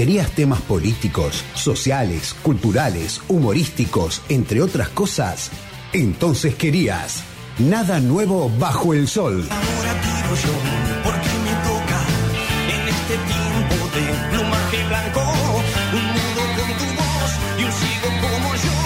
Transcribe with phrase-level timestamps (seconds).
[0.00, 5.50] ¿Querías temas políticos, sociales, culturales, humorísticos, entre otras cosas?
[5.92, 7.22] Entonces querías
[7.58, 9.46] Nada Nuevo Bajo el Sol.
[9.50, 9.92] Ahora
[10.42, 10.52] yo,
[11.04, 12.00] porque me toca
[12.72, 15.20] en este tiempo de plumaje blanco,
[15.92, 18.76] un mundo con tu voz y un como yo,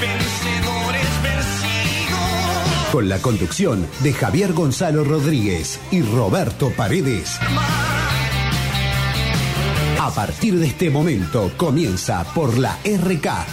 [0.00, 2.90] vencedores vencidos.
[2.90, 7.38] Con la conducción de Javier Gonzalo Rodríguez y Roberto Paredes.
[10.04, 13.24] A partir de este momento comienza por la RK.
[13.24, 13.44] La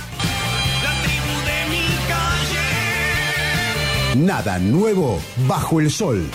[1.01, 2.65] tribu de mi calle.
[4.17, 6.29] Nada nuevo bajo el sol.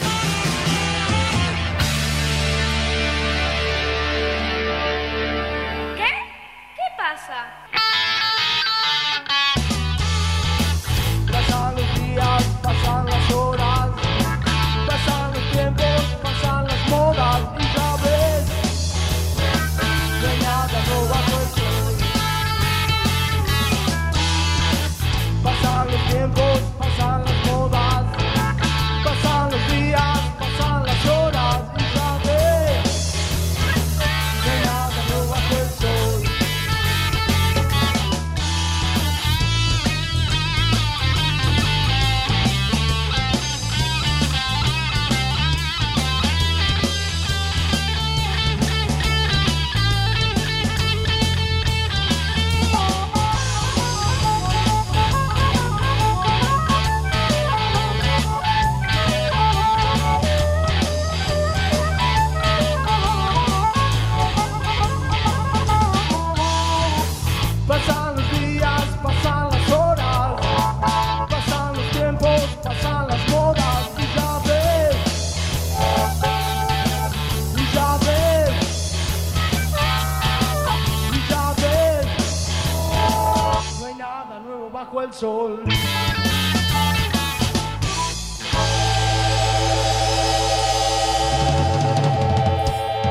[85.16, 85.62] Sol.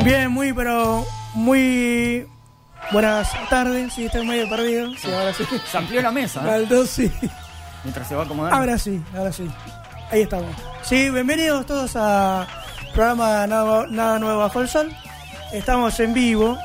[0.03, 2.27] Bien, muy, pero muy
[2.91, 3.93] buenas tardes.
[3.93, 4.91] Sí, estoy medio perdido.
[4.97, 5.43] Sí, ahora sí.
[5.71, 6.67] Se amplió la mesa, ¿eh?
[6.87, 7.11] Sí.
[7.83, 8.55] mientras se va acomodando.
[8.55, 9.49] Ahora sí, ahora sí.
[10.11, 10.55] Ahí estamos.
[10.83, 12.47] Sí, bienvenidos todos a
[12.93, 14.95] programa Nada, Nada Nuevo Bajo el Sol.
[15.51, 16.55] Estamos en vivo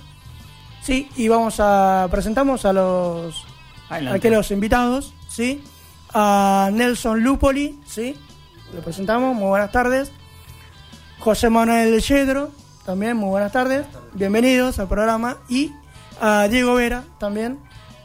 [0.82, 3.44] sí, y vamos a presentamos a los
[3.88, 4.18] Adelante.
[4.18, 5.62] aquí los invitados, sí,
[6.12, 8.16] a Nelson Lupoli, sí,
[8.74, 10.12] lo presentamos, muy buenas tardes.
[11.18, 12.50] José Manuel Yedro,
[12.84, 15.72] también muy buenas tardes, bienvenidos al programa y
[16.20, 17.58] a Diego Vera también,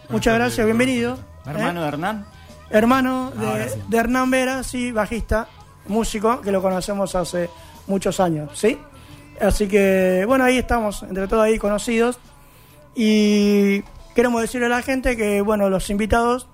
[0.10, 1.18] muchas gracias, bienvenido.
[1.46, 1.84] Hermano ¿eh?
[1.84, 2.26] de Hernán.
[2.70, 3.80] Hermano de, sí.
[3.90, 5.48] de Hernán Vera, sí, bajista,
[5.88, 7.50] músico, que lo conocemos hace
[7.88, 8.80] muchos años, ¿sí?
[9.42, 12.20] Así que, bueno, ahí estamos, entre todos ahí conocidos.
[12.96, 13.82] Y
[14.14, 16.48] queremos decirle a la gente que, bueno, los invitados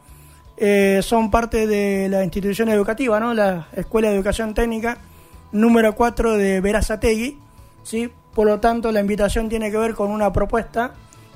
[0.56, 3.34] eh, son parte de la institución educativa, ¿no?
[3.34, 4.98] La Escuela de Educación Técnica
[5.52, 7.38] número 4 de Verazategui,
[7.84, 8.10] ¿sí?
[8.34, 10.94] Por lo tanto, la invitación tiene que ver con una propuesta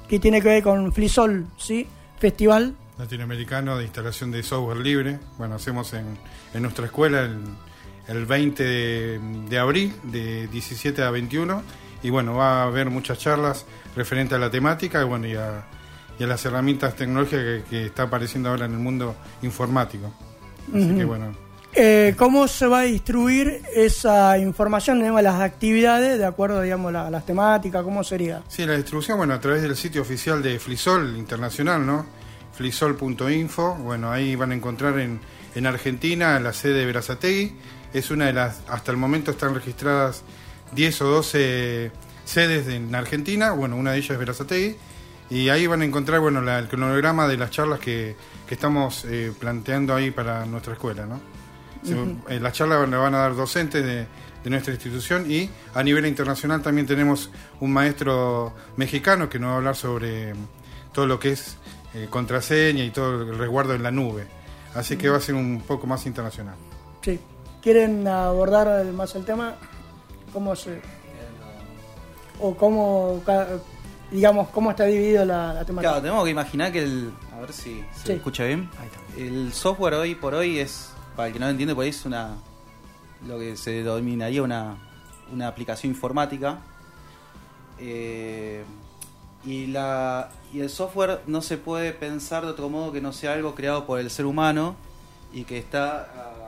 [0.07, 1.87] que tiene que ver con Flisol, ¿sí?
[2.19, 2.75] Festival.
[2.97, 5.19] latinoamericano de instalación de software libre.
[5.37, 6.17] Bueno, hacemos en,
[6.53, 7.39] en nuestra escuela el,
[8.11, 9.19] el 20 de,
[9.49, 11.63] de abril, de 17 a 21.
[12.03, 13.65] Y bueno, va a haber muchas charlas
[13.95, 15.65] referentes a la temática y, bueno, y, a,
[16.19, 20.11] y a las herramientas tecnológicas que, que está apareciendo ahora en el mundo informático.
[20.73, 21.35] Así que bueno,
[21.73, 27.09] Eh, ¿Cómo se va a distribuir esa información, digamos, las actividades, de acuerdo, digamos, a
[27.09, 27.81] las temáticas?
[27.83, 28.41] ¿Cómo sería?
[28.49, 32.05] Sí, la distribución, bueno, a través del sitio oficial de Flisol Internacional, ¿no?
[32.53, 35.19] Flisol.info, bueno, ahí van a encontrar en,
[35.55, 37.53] en Argentina la sede de Verazategui,
[37.93, 40.23] es una de las, hasta el momento están registradas
[40.73, 41.91] 10 o 12
[42.25, 44.75] sedes en Argentina, bueno, una de ellas es Verazategui,
[45.29, 48.15] y ahí van a encontrar, bueno, la- el cronograma de las charlas que,
[48.47, 51.19] que estamos eh, planteando ahí para nuestra escuela, ¿no?
[52.29, 54.05] Eh, las charlas la van a dar docentes de,
[54.43, 59.53] de nuestra institución y a nivel internacional también tenemos un maestro mexicano que nos va
[59.53, 60.33] a hablar sobre
[60.93, 61.57] todo lo que es
[61.95, 64.27] eh, contraseña y todo el resguardo en la nube.
[64.75, 66.55] Así que va a ser un poco más internacional.
[67.01, 67.19] Sí.
[67.61, 69.55] ¿Quieren abordar más el tema?
[70.33, 70.81] ¿Cómo se...?
[72.43, 73.21] O cómo,
[74.09, 75.91] digamos, cómo está dividido la, la temática.
[75.91, 77.13] Claro, tenemos que imaginar que el.
[77.35, 78.13] A ver si se Sí.
[78.13, 78.67] escucha bien.
[79.15, 82.03] El software hoy por hoy es, para el que no lo entiende, por ahí es
[82.03, 82.31] una.
[83.27, 84.75] Lo que se denominaría una,
[85.31, 86.61] una aplicación informática.
[87.77, 88.63] Eh,
[89.45, 93.33] y, la, y el software no se puede pensar de otro modo que no sea
[93.33, 94.75] algo creado por el ser humano
[95.31, 96.40] y que está ah,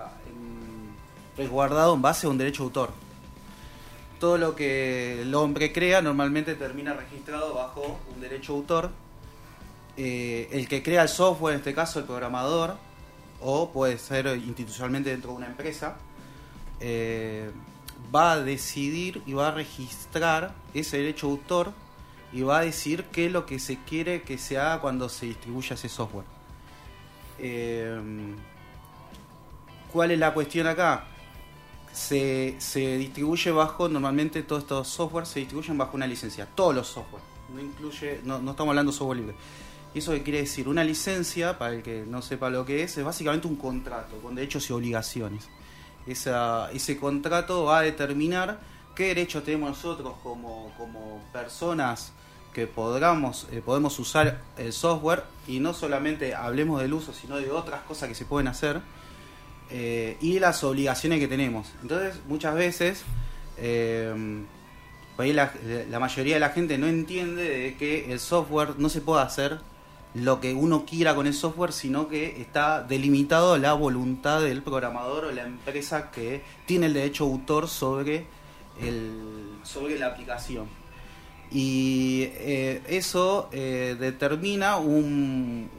[1.38, 2.92] resguardado en base a un derecho de autor.
[4.20, 8.90] Todo lo que el hombre crea normalmente termina registrado bajo un derecho de autor.
[9.98, 12.78] Eh, el que crea el software, en este caso el programador,
[13.42, 15.98] o puede ser institucionalmente dentro de una empresa,
[16.80, 17.52] eh,
[18.14, 21.74] va a decidir y va a registrar ese derecho de autor
[22.32, 25.28] y va a decir qué es lo que se quiere que se haga cuando se
[25.28, 26.26] distribuya ese software.
[27.40, 28.00] Eh,
[29.92, 31.06] ¿Cuál es la cuestión acá?
[31.94, 36.88] Se, se distribuye bajo, normalmente todos estos software se distribuyen bajo una licencia, todos los
[36.88, 37.22] software,
[37.54, 39.36] no incluye, no, no estamos hablando de software libre.
[39.94, 40.68] ¿Y eso qué quiere decir?
[40.68, 44.34] Una licencia, para el que no sepa lo que es, es básicamente un contrato con
[44.34, 45.48] derechos y obligaciones.
[46.08, 48.60] Esa, ese contrato va a determinar
[48.96, 52.12] qué derechos tenemos nosotros como, como personas
[52.54, 57.52] que podamos, eh, podemos usar el software y no solamente hablemos del uso, sino de
[57.52, 58.82] otras cosas que se pueden hacer
[59.76, 61.74] eh, y las obligaciones que tenemos.
[61.82, 63.04] Entonces, muchas veces,
[63.58, 64.14] eh,
[65.18, 69.60] la, mayoría de la gente no entiende de que el software no se puede hacer
[70.14, 74.62] lo que uno quiera con el software, sino que está delimitado a la voluntad del
[74.62, 78.28] programador o la empresa que tiene el derecho de autor sobre,
[78.80, 79.12] el,
[79.64, 80.68] sobre la aplicación.
[81.52, 85.70] Y eh, eso determina un-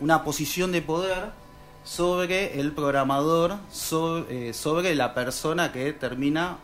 [0.00, 1.39] una posición de poder
[1.84, 6.58] sobre el programador, sobre, eh, sobre la persona que termina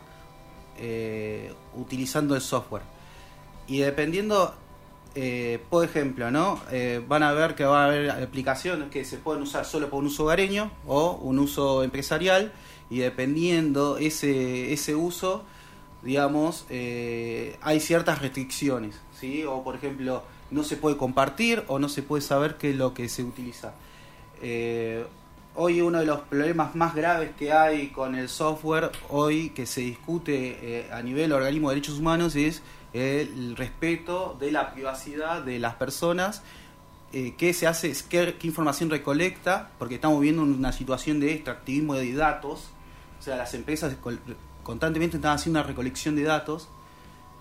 [0.77, 2.83] eh, utilizando el software.
[3.67, 4.53] Y dependiendo,
[5.15, 6.61] eh, por ejemplo, ¿no?
[7.07, 10.07] Van a ver que va a haber aplicaciones que se pueden usar solo por un
[10.07, 12.53] uso hogareño o un uso empresarial
[12.89, 15.43] y dependiendo ese, ese uso,
[16.03, 19.43] digamos, hay ciertas restricciones, ¿sí?
[19.43, 22.93] O por ejemplo, no se puede compartir o no se puede saber qué es lo
[22.93, 23.73] que se utiliza.
[24.41, 25.05] Eh,
[25.55, 29.81] hoy uno de los problemas más graves que hay con el software, hoy que se
[29.81, 32.61] discute eh, a nivel organismo de derechos humanos, es
[32.93, 36.43] el respeto de la privacidad de las personas,
[37.13, 42.13] eh, qué se hace, qué, información recolecta, porque estamos viendo una situación de extractivismo de
[42.13, 42.69] datos,
[43.19, 43.95] o sea, las empresas
[44.63, 46.69] constantemente están haciendo una recolección de datos,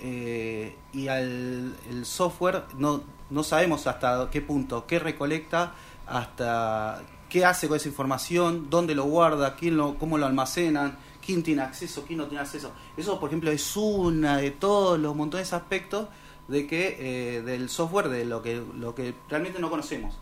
[0.01, 5.75] y al el software no, no sabemos hasta qué punto, qué recolecta,
[6.07, 11.43] hasta qué hace con esa información, dónde lo guarda, quién lo, cómo lo almacenan, quién
[11.43, 12.73] tiene acceso, quién no tiene acceso.
[12.97, 16.09] Eso, por ejemplo, es una de todos los montones de aspectos
[16.49, 16.97] de que
[17.39, 20.15] eh, del software de lo que lo que realmente no conocemos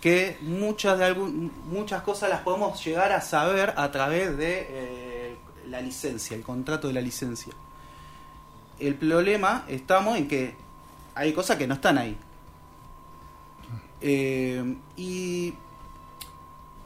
[0.00, 5.36] que muchas de algún, muchas cosas las podemos llegar a saber a través de eh,
[5.68, 7.52] la licencia, el contrato de la licencia.
[8.78, 10.54] El problema estamos en que
[11.14, 12.16] hay cosas que no están ahí.
[14.00, 15.54] Eh, y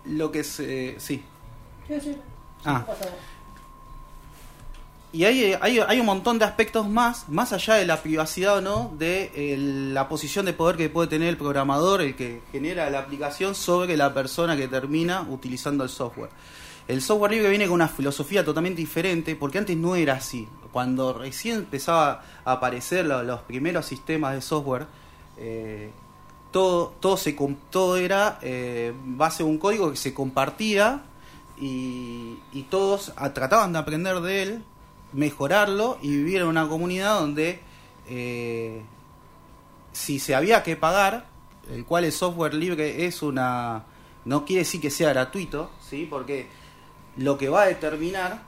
[0.04, 0.98] lo que se...
[1.00, 1.22] Sí.
[1.88, 2.16] Sí, sí.
[2.64, 2.84] Ah.
[5.12, 8.60] Y hay, hay, hay un montón de aspectos más, más allá de la privacidad o
[8.60, 12.88] no, de eh, la posición de poder que puede tener el programador, el que genera
[12.90, 16.30] la aplicación, sobre la persona que termina utilizando el software.
[16.86, 20.46] El software libre viene con una filosofía totalmente diferente, porque antes no era así.
[20.70, 24.86] Cuando recién empezaba a aparecer lo- los primeros sistemas de software,
[25.38, 25.90] eh,
[26.50, 27.37] todo, todo, se,
[27.71, 31.02] todo era eh, base de un código que se compartía
[31.59, 34.64] y, y todos trataban de aprender de él,
[35.12, 37.61] mejorarlo y vivir en una comunidad donde
[38.09, 38.83] eh,
[39.92, 41.26] si se había que pagar,
[41.71, 43.85] el cual el software libre es una...
[44.25, 46.07] no quiere decir que sea gratuito, ¿sí?
[46.09, 46.49] porque
[47.16, 48.42] lo que va a determinar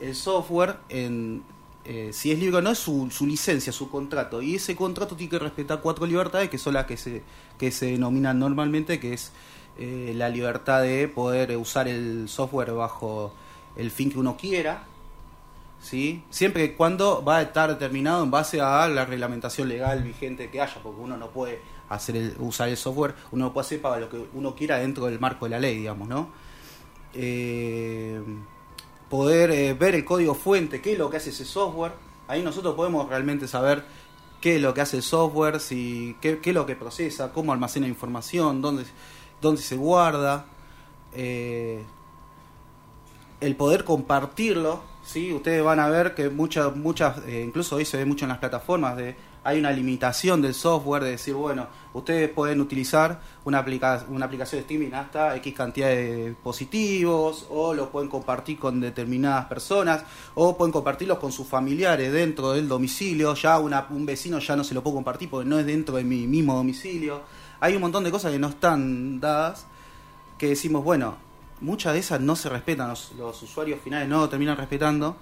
[0.00, 1.42] el software en
[1.90, 4.42] eh, si es libre o no es su, su licencia, su contrato.
[4.42, 7.22] Y ese contrato tiene que respetar cuatro libertades que son las que se,
[7.56, 9.32] que se denominan normalmente, que es
[9.78, 13.32] eh, la libertad de poder usar el software bajo
[13.74, 14.84] el fin que uno quiera,
[15.80, 16.22] ¿sí?
[16.28, 20.60] siempre y cuando va a estar determinado en base a la reglamentación legal vigente que
[20.60, 24.10] haya, porque uno no puede hacer el, usar el software, uno puede hacer para lo
[24.10, 26.28] que uno quiera dentro del marco de la ley, digamos, ¿no?
[27.14, 28.20] Eh,
[29.08, 31.92] poder eh, ver el código fuente, qué es lo que hace ese software.
[32.26, 33.84] Ahí nosotros podemos realmente saber
[34.40, 37.52] qué es lo que hace el software, si, qué, qué es lo que procesa, cómo
[37.52, 38.84] almacena información, dónde,
[39.40, 40.46] dónde se guarda.
[41.14, 41.82] Eh,
[43.40, 45.32] el poder compartirlo, ¿sí?
[45.32, 48.38] ustedes van a ver que muchas, muchas eh, incluso hoy se ve mucho en las
[48.38, 49.16] plataformas, de
[49.48, 54.58] hay una limitación del software de decir, bueno, ustedes pueden utilizar una, aplica una aplicación
[54.58, 60.54] de streaming hasta X cantidad de dispositivos, o lo pueden compartir con determinadas personas, o
[60.58, 64.74] pueden compartirlos con sus familiares dentro del domicilio, ya una, un vecino ya no se
[64.74, 67.22] lo puedo compartir porque no es dentro de mi mismo domicilio.
[67.58, 69.64] Hay un montón de cosas que no están dadas,
[70.36, 71.16] que decimos, bueno,
[71.62, 75.16] muchas de esas no se respetan, los, los usuarios finales no lo terminan respetando,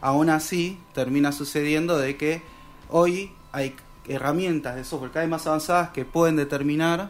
[0.00, 2.40] aún así termina sucediendo de que
[2.88, 3.74] hoy hay
[4.06, 7.08] herramientas de software cada vez más avanzadas que pueden determinar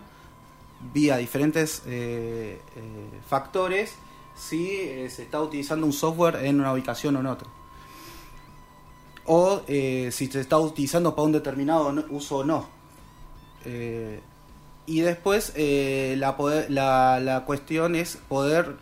[0.95, 3.95] vía diferentes eh, eh, factores
[4.37, 7.49] si eh, se está utilizando un software en una ubicación o en otra.
[9.25, 12.69] O si se está utilizando para un determinado uso o no.
[14.87, 18.77] Y después la, poder- la, la cuestión es poder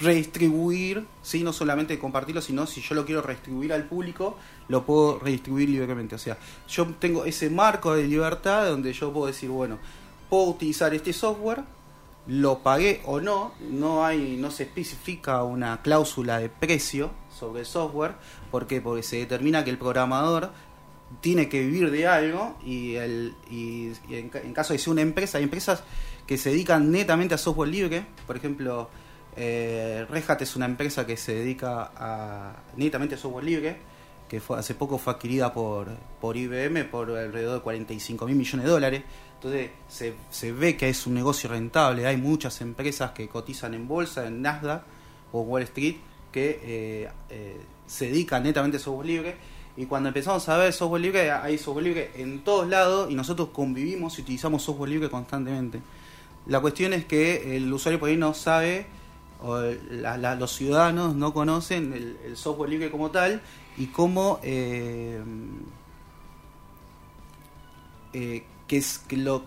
[0.00, 1.42] redistribuir, ¿sí?
[1.42, 4.36] no solamente compartirlo, sino si yo lo quiero redistribuir al público,
[4.68, 6.14] lo puedo redistribuir libremente.
[6.14, 6.38] O sea,
[6.68, 9.78] yo tengo ese marco de libertad donde yo puedo decir, bueno,
[10.30, 11.64] puedo utilizar este software,
[12.26, 18.14] lo pagué o no, no hay, no se especifica una cláusula de precio sobre software,
[18.50, 18.80] ¿por qué?
[18.80, 20.50] Porque se determina que el programador
[21.20, 25.44] tiene que vivir de algo y, el, y, en caso de ser una empresa, hay
[25.44, 25.82] empresas
[26.26, 28.88] que se dedican netamente a software libre, por ejemplo,
[29.40, 30.06] eh,
[30.40, 33.76] es una empresa que se dedica netamente a software libre,
[34.28, 35.88] que hace poco fue adquirida por,
[36.20, 39.02] por IBM por alrededor de 45 mil millones de dólares.
[39.34, 42.06] Entonces se, se ve que es un negocio rentable.
[42.06, 44.82] Hay muchas empresas que cotizan en bolsa, en Nasdaq
[45.32, 45.96] o Wall Street,
[46.30, 49.36] que eh, eh, se dedican netamente a software libre.
[49.76, 53.48] Y cuando empezamos a ver software libre, hay software libre en todos lados y nosotros
[53.52, 55.80] convivimos y utilizamos software libre constantemente.
[56.46, 58.86] La cuestión es que el usuario por ahí no sabe,
[59.42, 59.58] o
[59.90, 63.40] la- los ciudadanos no conocen el, el software libre como tal
[63.76, 65.20] y cómo eh,
[68.12, 69.44] eh, qué es que lo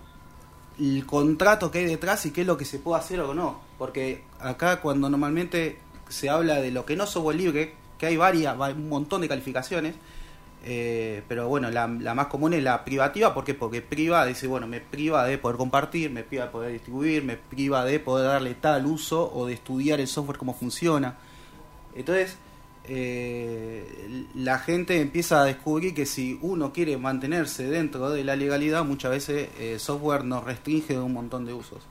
[0.80, 3.60] el contrato que hay detrás y qué es lo que se puede hacer o no.
[3.78, 5.78] Porque acá cuando normalmente
[6.10, 9.22] se habla de lo que no es software libre, que hay varias, va- un montón
[9.22, 9.96] de calificaciones,
[10.64, 13.54] eh, pero bueno, la, la más común es la privativa, ¿por qué?
[13.54, 17.36] Porque priva, dice, bueno, me priva de poder compartir, me priva de poder distribuir, me
[17.36, 21.18] priva de poder darle tal uso o de estudiar el software cómo funciona.
[21.96, 22.38] Entonces,
[22.86, 28.84] eh, la gente empieza a descubrir que si uno quiere mantenerse dentro de la legalidad,
[28.84, 31.84] muchas veces eh, el software nos restringe de un montón de usos.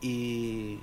[0.00, 0.78] Y,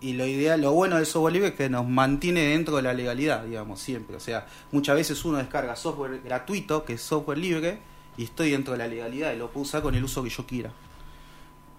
[0.00, 2.92] y lo ideal, lo bueno del software libre es que nos mantiene dentro de la
[2.92, 4.16] legalidad, digamos, siempre.
[4.16, 7.78] O sea, muchas veces uno descarga software gratuito, que es software libre,
[8.16, 10.46] y estoy dentro de la legalidad y lo puedo usar con el uso que yo
[10.46, 10.70] quiera.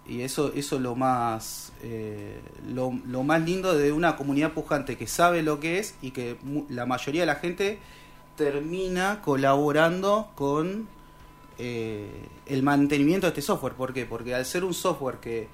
[0.08, 4.98] Y eso, eso es lo más, eh, lo, lo más lindo de una comunidad pujante
[4.98, 6.38] que sabe lo que es y que
[6.70, 7.80] la mayoría de la gente
[8.36, 10.88] termina colaborando con
[11.58, 13.74] eh, el mantenimiento de este software.
[13.74, 14.06] ¿Por qué?
[14.06, 15.48] Porque al ser un software que,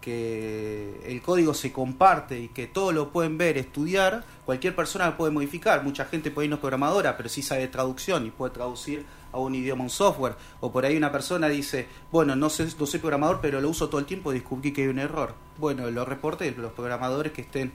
[0.00, 5.16] que el código se comparte y que todos lo pueden ver, estudiar, cualquier persona lo
[5.16, 5.82] puede modificar.
[5.84, 9.38] Mucha gente puede ir no es programadora, pero sí sabe traducción y puede traducir a
[9.38, 10.34] un idioma un software.
[10.60, 13.88] O por ahí una persona dice, bueno, no, sé, no soy programador, pero lo uso
[13.88, 15.34] todo el tiempo y descubrí que hay un error.
[15.58, 17.72] Bueno, lo reporte los programadores que estén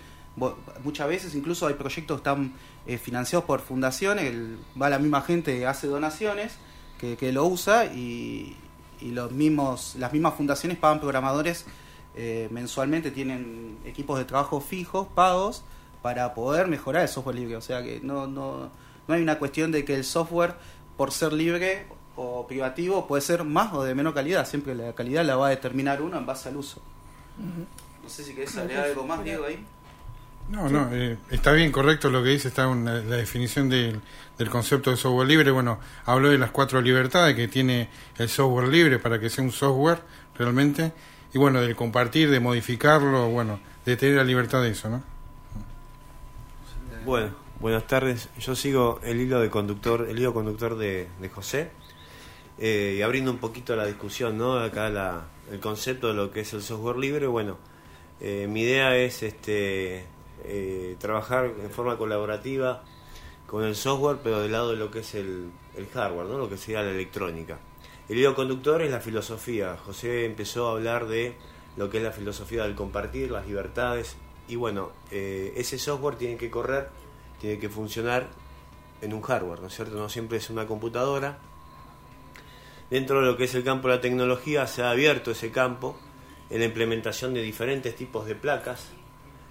[0.83, 2.51] Muchas veces incluso hay proyectos están
[2.85, 6.57] eh, financiados por fundaciones, el- va la misma gente, hace donaciones,
[6.99, 8.57] que, que lo usa y,
[8.99, 11.65] y los mismos, las mismas fundaciones pagan programadores
[12.15, 15.63] eh, mensualmente, tienen equipos de trabajo fijos, pagos,
[16.01, 17.55] para poder mejorar el software libre.
[17.55, 18.69] O sea que no, no,
[19.07, 20.55] no hay una cuestión de que el software,
[20.97, 24.47] por ser libre o privativo, puede ser más o de menor calidad.
[24.47, 26.81] Siempre la calidad la va a determinar uno en base al uso.
[28.03, 29.65] No sé si querés agregar algo más, Diego, ahí.
[30.47, 33.99] No, no, eh, está bien, correcto lo que dice, está en la, la definición del,
[34.37, 35.49] del concepto de software libre.
[35.49, 39.51] Bueno, habló de las cuatro libertades que tiene el software libre para que sea un
[39.51, 40.01] software
[40.37, 40.93] realmente.
[41.35, 45.03] Y bueno, del compartir, de modificarlo, bueno, de tener la libertad de eso, ¿no?
[47.03, 48.29] Bueno, buenas tardes.
[48.39, 51.71] Yo sigo el hilo de conductor, el hilo conductor de, José
[52.57, 54.57] eh, y abriendo un poquito la discusión, ¿no?
[54.57, 57.27] Acá la, el concepto de lo que es el software libre.
[57.27, 57.57] Bueno,
[58.21, 60.05] eh, mi idea es este
[60.45, 62.81] eh, trabajar en forma colaborativa
[63.45, 66.37] con el software, pero del lado de lo que es el, el hardware, ¿no?
[66.37, 67.59] Lo que sería la electrónica.
[68.07, 69.77] El hilo conductor es la filosofía.
[69.83, 71.35] José empezó a hablar de
[71.75, 74.15] lo que es la filosofía del compartir, las libertades.
[74.47, 76.89] Y bueno, eh, ese software tiene que correr,
[77.41, 78.27] tiene que funcionar
[79.01, 79.95] en un hardware, ¿no es cierto?
[79.95, 81.39] No siempre es una computadora.
[82.91, 85.97] Dentro de lo que es el campo de la tecnología se ha abierto ese campo
[86.51, 88.89] en la implementación de diferentes tipos de placas.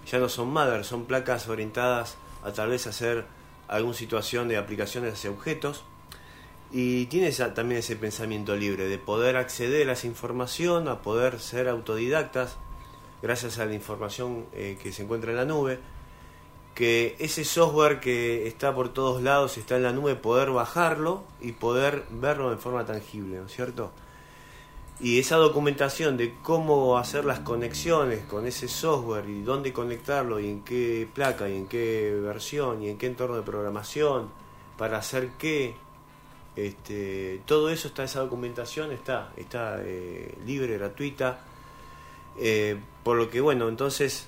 [0.09, 3.25] Ya no son mother, son placas orientadas a tal vez hacer
[3.67, 5.83] alguna situación de aplicaciones hacia objetos.
[6.71, 11.69] Y tiene también ese pensamiento libre de poder acceder a esa información, a poder ser
[11.69, 12.57] autodidactas
[13.21, 15.79] gracias a la información eh, que se encuentra en la nube,
[16.75, 21.53] que ese software que está por todos lados, está en la nube, poder bajarlo y
[21.53, 23.91] poder verlo en forma tangible, ¿no es cierto?
[24.99, 30.49] Y esa documentación de cómo hacer las conexiones con ese software y dónde conectarlo y
[30.49, 34.29] en qué placa y en qué versión y en qué entorno de programación,
[34.77, 35.75] para hacer qué,
[36.55, 41.39] este, todo eso está, esa documentación está, está eh, libre, gratuita.
[42.39, 44.27] Eh, por lo que, bueno, entonces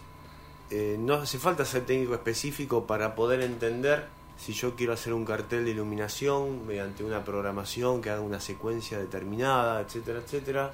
[0.71, 5.25] eh, no hace falta ser técnico específico para poder entender si yo quiero hacer un
[5.25, 10.73] cartel de iluminación mediante una programación que haga una secuencia determinada, etcétera, etcétera.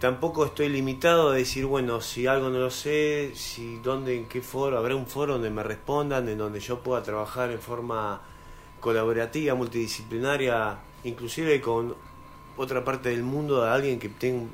[0.00, 4.40] Tampoco estoy limitado a decir, bueno, si algo no lo sé, si dónde, en qué
[4.40, 8.22] foro, habrá un foro donde me respondan, en donde yo pueda trabajar en forma
[8.82, 11.94] colaborativa, multidisciplinaria, inclusive con
[12.56, 14.44] otra parte del mundo, a alguien que tenga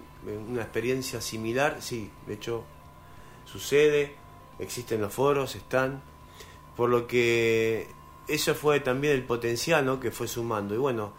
[0.48, 2.62] una experiencia similar, sí, de hecho
[3.46, 4.14] sucede,
[4.58, 6.02] existen los foros, están,
[6.76, 7.88] por lo que
[8.28, 9.98] eso fue también el potencial ¿no?
[9.98, 10.74] que fue sumando.
[10.74, 11.14] Y bueno,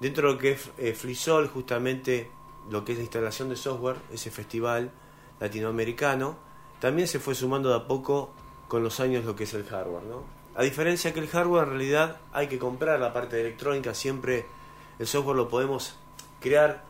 [0.00, 2.30] dentro de lo que es eh, Flisol, justamente
[2.70, 4.90] lo que es la instalación de software, ese festival
[5.38, 6.38] latinoamericano,
[6.80, 8.30] también se fue sumando de a poco
[8.68, 10.04] con los años lo que es el hardware.
[10.04, 10.37] ¿no?
[10.58, 14.44] A diferencia que el hardware en realidad hay que comprar la parte electrónica, siempre
[14.98, 15.94] el software lo podemos
[16.40, 16.82] crear,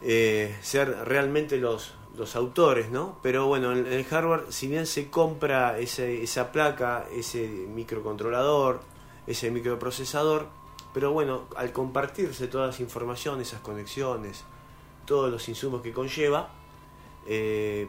[0.00, 3.18] eh, ser realmente los, los autores, ¿no?
[3.20, 8.80] Pero bueno, en el hardware, si bien se compra esa placa, ese microcontrolador,
[9.26, 10.46] ese microprocesador,
[10.94, 14.44] pero bueno, al compartirse toda esa información, esas conexiones,
[15.04, 16.50] todos los insumos que conlleva,
[17.26, 17.88] eh,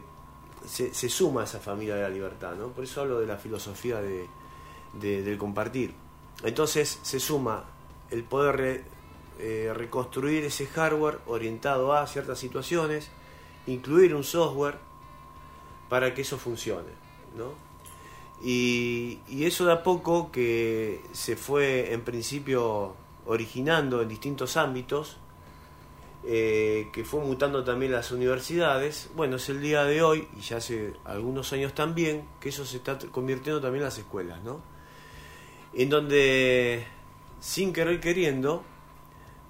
[0.66, 2.70] se, se suma a esa familia de la libertad, ¿no?
[2.70, 4.26] Por eso hablo de la filosofía de,
[5.00, 5.94] de- del compartir.
[6.42, 7.64] Entonces se suma
[8.10, 8.84] el poder
[9.38, 13.10] eh, reconstruir ese hardware orientado a ciertas situaciones,
[13.66, 14.78] incluir un software
[15.88, 16.90] para que eso funcione,
[17.36, 17.52] ¿no?
[18.42, 22.94] Y, y eso de a poco que se fue en principio
[23.26, 25.16] originando en distintos ámbitos,
[26.26, 30.56] eh, que fue mutando también las universidades, bueno, es el día de hoy, y ya
[30.58, 34.60] hace algunos años también, que eso se está convirtiendo también en las escuelas, ¿no?
[35.76, 36.86] En donde,
[37.40, 38.62] sin querer queriendo,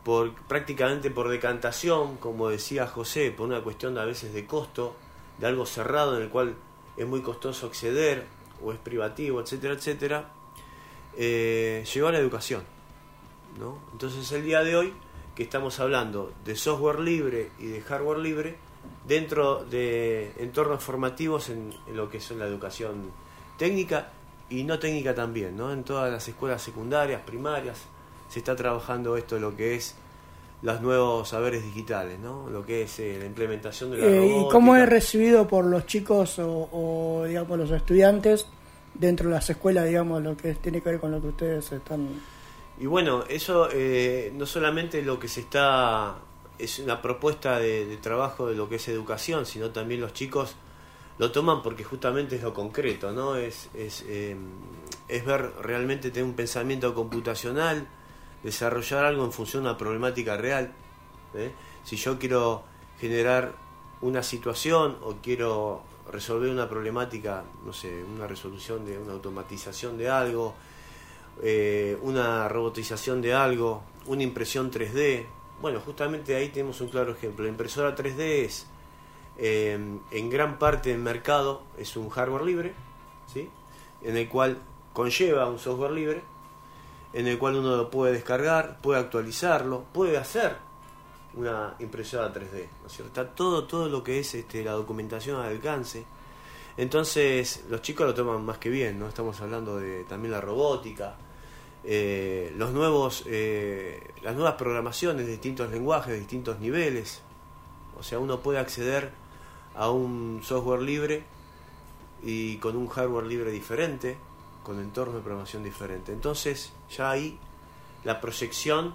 [0.04, 4.94] por prácticamente por decantación, como decía José, por una cuestión a veces de costo,
[5.38, 6.54] de algo cerrado en el cual
[6.96, 8.26] es muy costoso acceder,
[8.62, 10.32] o es privativo, etcétera, etcétera,
[11.16, 12.62] eh, llegó a la educación.
[13.58, 13.78] ¿no?
[13.92, 14.92] Entonces el día de hoy
[15.34, 18.56] que estamos hablando de software libre y de hardware libre
[19.06, 23.10] dentro de entornos formativos en, en lo que es la educación
[23.58, 24.12] técnica
[24.50, 25.72] y no técnica también, ¿no?
[25.72, 27.78] En todas las escuelas secundarias, primarias,
[28.28, 29.94] se está trabajando esto lo que es
[30.62, 32.48] los nuevos saberes digitales, ¿no?
[32.48, 35.86] Lo que es eh, la implementación de la Eh, ¿Y cómo es recibido por los
[35.86, 38.46] chicos o, o, digamos, los estudiantes
[38.94, 42.08] dentro de las escuelas, digamos, lo que tiene que ver con lo que ustedes están...
[42.80, 46.16] Y bueno, eso eh, no solamente lo que se está,
[46.58, 50.56] es una propuesta de, de trabajo de lo que es educación, sino también los chicos
[51.18, 53.36] lo toman porque justamente es lo concreto, ¿no?
[53.36, 54.36] Es, es, eh,
[55.08, 57.86] es ver realmente tener un pensamiento computacional,
[58.42, 60.72] desarrollar algo en función de una problemática real.
[61.34, 61.52] ¿eh?
[61.84, 62.64] Si yo quiero
[62.98, 63.52] generar
[64.00, 70.10] una situación o quiero resolver una problemática, no sé, una resolución de una automatización de
[70.10, 70.54] algo,
[71.42, 75.26] eh, una robotización de algo, una impresión 3D.
[75.60, 77.44] Bueno, justamente ahí tenemos un claro ejemplo.
[77.44, 78.66] La impresora 3D es,
[79.38, 82.74] eh, en gran parte del mercado, es un hardware libre,
[83.32, 83.50] ¿sí?
[84.02, 84.58] en el cual
[84.92, 86.22] conlleva un software libre,
[87.12, 90.56] en el cual uno lo puede descargar, puede actualizarlo, puede hacer
[91.34, 93.20] una impresora 3D, ¿no es cierto?
[93.20, 96.04] Está todo, todo lo que es este, la documentación al alcance.
[96.76, 99.08] Entonces, los chicos lo toman más que bien, ¿no?
[99.08, 101.16] Estamos hablando de también la robótica,
[101.84, 107.22] eh, los nuevos, eh, las nuevas programaciones de distintos lenguajes, de distintos niveles.
[107.98, 109.12] O sea, uno puede acceder
[109.76, 111.22] a un software libre
[112.22, 114.16] y con un hardware libre diferente,
[114.62, 116.12] con entorno de programación diferente.
[116.12, 117.38] Entonces, ya ahí
[118.04, 118.94] la proyección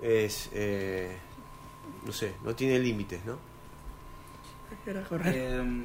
[0.00, 1.16] es, eh,
[2.04, 3.36] no sé, no tiene límites, ¿no?
[5.24, 5.84] Eh,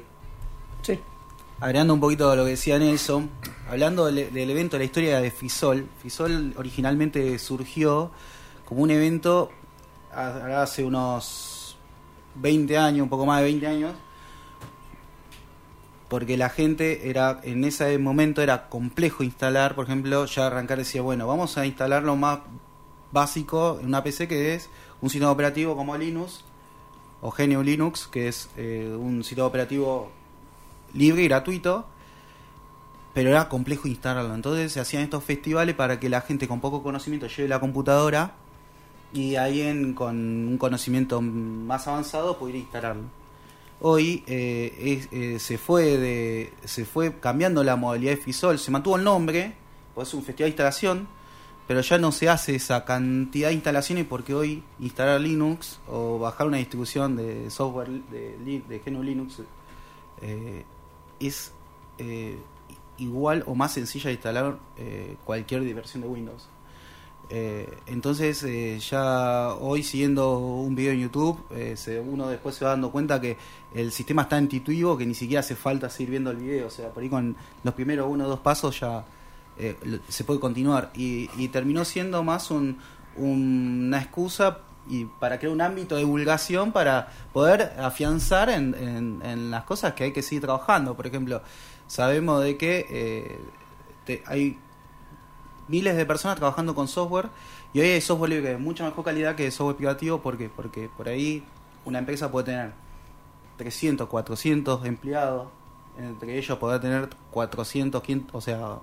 [0.82, 0.98] Sí.
[1.60, 3.28] agregando un poquito a lo que decía Nelson,
[3.68, 8.10] hablando del, del evento de la historia de Fisol, Fisol originalmente surgió
[8.64, 9.50] como un evento
[10.12, 11.24] ha- hace unos
[12.36, 13.92] 20 años, un poco más de 20 años,
[16.08, 21.02] porque la gente era en ese momento era complejo instalar, por ejemplo, ya arrancar decía,
[21.02, 22.40] bueno, vamos a instalar lo más
[23.12, 26.44] básico en una PC que es un sistema operativo como Linux
[27.20, 30.10] o GNU Linux, que es eh, un sistema operativo
[30.94, 31.86] libre y gratuito,
[33.12, 34.34] pero era complejo instalarlo.
[34.34, 38.34] Entonces se hacían estos festivales para que la gente con poco conocimiento lleve la computadora
[39.12, 43.04] y alguien con un conocimiento más avanzado pudiera instalarlo.
[43.80, 48.96] Hoy eh, eh, se fue de se fue cambiando la modalidad de FISOL, se mantuvo
[48.96, 49.54] el nombre,
[49.94, 51.08] pues es un festival de instalación,
[51.68, 56.48] pero ya no se hace esa cantidad de instalaciones porque hoy instalar Linux o bajar
[56.48, 59.42] una distribución de software de, de GNU Linux
[60.22, 60.64] eh,
[61.20, 61.52] es
[61.98, 62.36] eh,
[62.96, 64.58] igual o más sencilla de instalar
[65.24, 66.48] cualquier versión de Windows.
[67.30, 72.64] Eh, entonces eh, ya hoy siguiendo un video en YouTube, eh, se- uno después se
[72.64, 73.36] va dando cuenta que
[73.74, 76.66] el sistema es tan intuitivo que ni siquiera hace falta seguir viendo el video.
[76.68, 79.04] O sea, por ahí con los primeros uno o dos pasos ya
[79.58, 79.76] eh,
[80.08, 80.90] se puede continuar.
[80.94, 82.78] Y, y terminó siendo más un-
[83.16, 89.20] un- una excusa y para crear un ámbito de divulgación para poder afianzar en, en-
[89.22, 90.96] en las cosas que hay que seguir trabajando.
[90.96, 91.42] Por ejemplo,
[91.88, 93.38] sabemos de que
[94.06, 94.56] te- hay
[95.68, 97.28] miles de personas trabajando con software
[97.72, 101.08] y hoy hay software libre de mucha mejor calidad que software privativo porque porque por
[101.08, 101.44] ahí
[101.84, 102.72] una empresa puede tener
[103.58, 105.48] 300, 400 empleados,
[105.98, 108.78] entre ellos podrá tener 400, 500, o sea,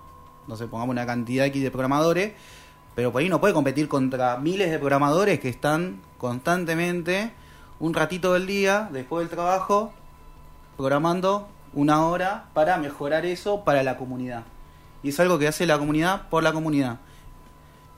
[0.48, 2.34] no sé, pongamos una cantidad X de programadores,
[2.94, 7.32] pero por ahí no puede competir contra miles de programadores que están constantemente
[7.80, 9.94] un ratito del día después del trabajo
[10.78, 14.44] programando una hora para mejorar eso para la comunidad.
[15.06, 16.98] Y es algo que hace la comunidad por la comunidad.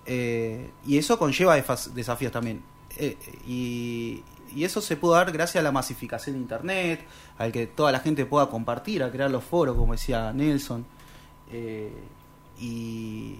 [0.05, 2.61] Eh, y eso conlleva desafíos también.
[2.97, 3.17] Eh,
[3.47, 4.23] y,
[4.57, 7.05] eso se puede dar gracias a la masificación de Internet,
[7.37, 10.85] al que toda la gente pueda compartir, a crear los foros, como decía Nelson.
[11.49, 11.93] Eh,
[12.59, 13.39] y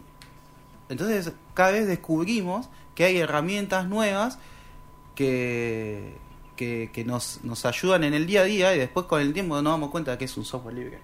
[0.88, 4.40] entonces cada vez descubrimos que hay herramientas nuevas
[5.14, 6.16] que,
[6.56, 9.56] que, que nos, nos ayudan en el día a día y después con el tiempo
[9.56, 11.00] nos damos cuenta de que es un software libre.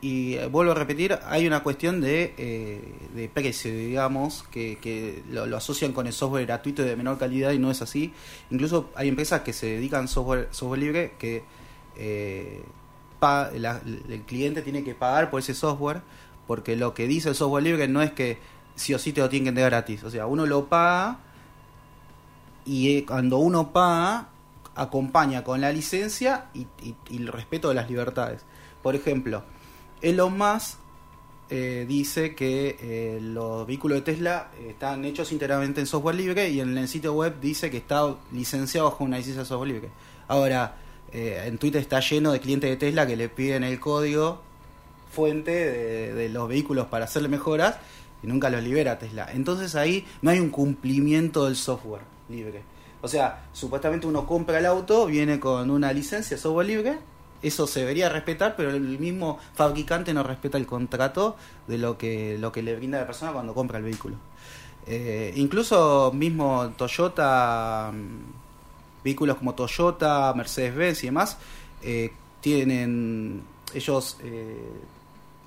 [0.00, 5.24] Y eh, vuelvo a repetir, hay una cuestión de, eh, de precio, digamos, que, que
[5.30, 8.12] lo, asocian con el software gratuito y de menor calidad y no es así.
[8.50, 11.42] Incluso hay empresas que se dedican software, software libre que
[11.96, 12.62] eh,
[13.20, 16.02] el cliente tiene que pagar por ese software
[16.46, 18.38] porque lo que dice el software libre no es que
[18.76, 20.04] sí o sí te lo tienen que entregar gratis.
[20.04, 21.18] O sea, uno lo paga
[22.64, 24.28] y cuando uno paga
[24.76, 26.68] acompaña con la licencia y-
[27.10, 28.44] y el respeto de las libertades.
[28.82, 29.42] Por ejemplo,
[30.02, 30.78] Elon Musk
[31.50, 36.50] eh, dice que eh, los vehículos de Tesla eh, están hechos íntegramente en software libre
[36.50, 39.88] y en el sitio web dice que está licenciado bajo una licencia de software libre.
[40.28, 40.76] Ahora,
[41.10, 44.42] eh, en Twitter está lleno de clientes de Tesla que le piden el código
[45.10, 47.76] fuente de, de los vehículos para hacerle mejoras
[48.22, 49.28] y nunca los libera Tesla.
[49.32, 52.62] Entonces ahí no hay un cumplimiento del software libre.
[53.00, 56.98] O sea, supuestamente uno compra el auto, viene con una licencia software libre,
[57.42, 62.36] eso se debería respetar, pero el mismo fabricante no respeta el contrato de lo que,
[62.38, 64.16] lo que le brinda a la persona cuando compra el vehículo.
[64.86, 71.38] Eh, incluso mismo Toyota, mm, vehículos como Toyota, Mercedes-Benz y demás,
[71.82, 73.42] eh, tienen
[73.74, 74.72] ellos eh,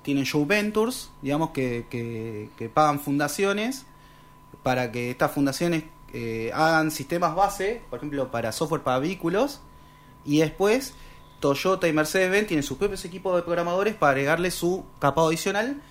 [0.02, 3.84] tienen show ventures, digamos que, que, que pagan fundaciones
[4.62, 5.84] para que estas fundaciones
[6.52, 9.60] hagan sistemas base, por ejemplo, para software para vehículos,
[10.24, 10.94] y después
[11.42, 15.82] Toyota y Mercedes-Benz tienen sus propios equipos de programadores para agregarle su capado adicional.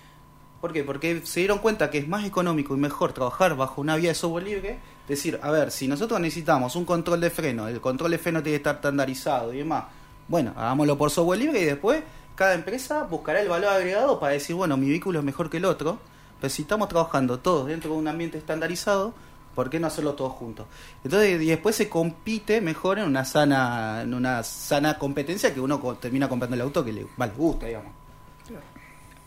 [0.61, 0.83] ¿Por qué?
[0.83, 4.15] Porque se dieron cuenta que es más económico y mejor trabajar bajo una vía de
[4.15, 4.79] software libre.
[5.09, 8.53] Decir, a ver, si nosotros necesitamos un control de freno, el control de freno tiene
[8.53, 9.85] que estar estandarizado y demás,
[10.29, 12.01] bueno, hagámoslo por software libre y después
[12.35, 15.65] cada empresa buscará el valor agregado para decir, bueno, mi vehículo es mejor que el
[15.65, 15.99] otro,
[16.39, 19.13] pero si estamos trabajando todos dentro de un ambiente estandarizado,
[19.55, 20.65] ¿por qué no hacerlo todos juntos?
[21.03, 25.79] Entonces, y después se compite mejor en una sana en una sana competencia que uno
[25.99, 27.91] termina comprando el auto que le, más le gusta, digamos.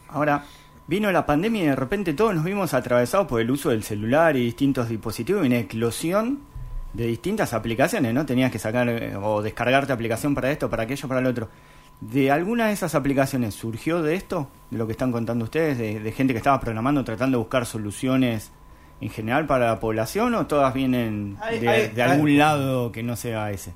[0.08, 0.44] Ahora,
[0.86, 4.36] vino la pandemia y de repente todos nos vimos atravesados por el uso del celular
[4.36, 6.40] y distintos dispositivos y una eclosión
[6.92, 8.24] de distintas aplicaciones, ¿no?
[8.24, 11.48] Tenías que sacar eh, o descargarte aplicación para esto, para aquello, para lo otro.
[12.00, 14.48] ¿De alguna de esas aplicaciones surgió de esto?
[14.70, 17.66] De lo que están contando ustedes, de, de gente que estaba programando, tratando de buscar
[17.66, 18.52] soluciones
[19.00, 22.90] en general para la población o todas vienen Hay- de, hay- de hay- algún lado
[22.92, 23.74] que no sea ese?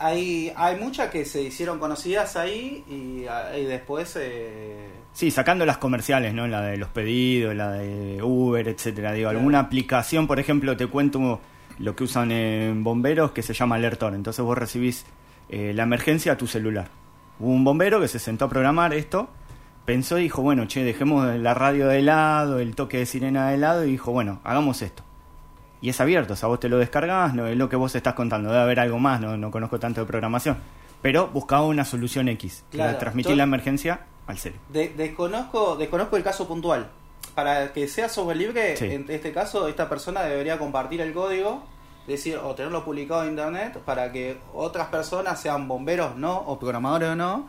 [0.00, 4.16] Hay, hay muchas que se hicieron conocidas ahí y, ah, y después...
[4.20, 6.46] eh, Sí, sacando las comerciales, ¿no?
[6.46, 9.12] La de los pedidos, la de Uber, etcétera.
[9.12, 9.38] Digo, Claro.
[9.40, 11.40] alguna aplicación, por ejemplo, te cuento
[11.80, 14.14] lo que usan en bomberos que se llama Alertor.
[14.14, 15.04] Entonces vos recibís
[15.48, 16.88] eh, la emergencia a tu celular.
[17.40, 19.28] Hubo un bombero que se sentó a programar esto,
[19.88, 23.56] pensó y dijo, bueno, che, dejemos la radio de lado, el toque de sirena de
[23.56, 25.02] lado y dijo, bueno, hagamos esto.
[25.80, 28.12] Y es abierto, o sea, vos te lo descargás, no es lo que vos estás
[28.12, 30.58] contando, debe haber algo más, no, no conozco tanto de programación.
[31.00, 34.56] Pero buscaba una solución X, Claro, transmitir la emergencia al celu.
[34.68, 36.88] de- desconozco, desconozco el caso puntual.
[37.34, 38.84] Para que sea software libre, Sí.
[38.92, 41.62] en este caso, esta persona debería compartir el código,
[42.06, 47.08] decir, o tenerlo publicado en internet, para que otras personas, sean bomberos no, o programadores
[47.08, 47.46] o no,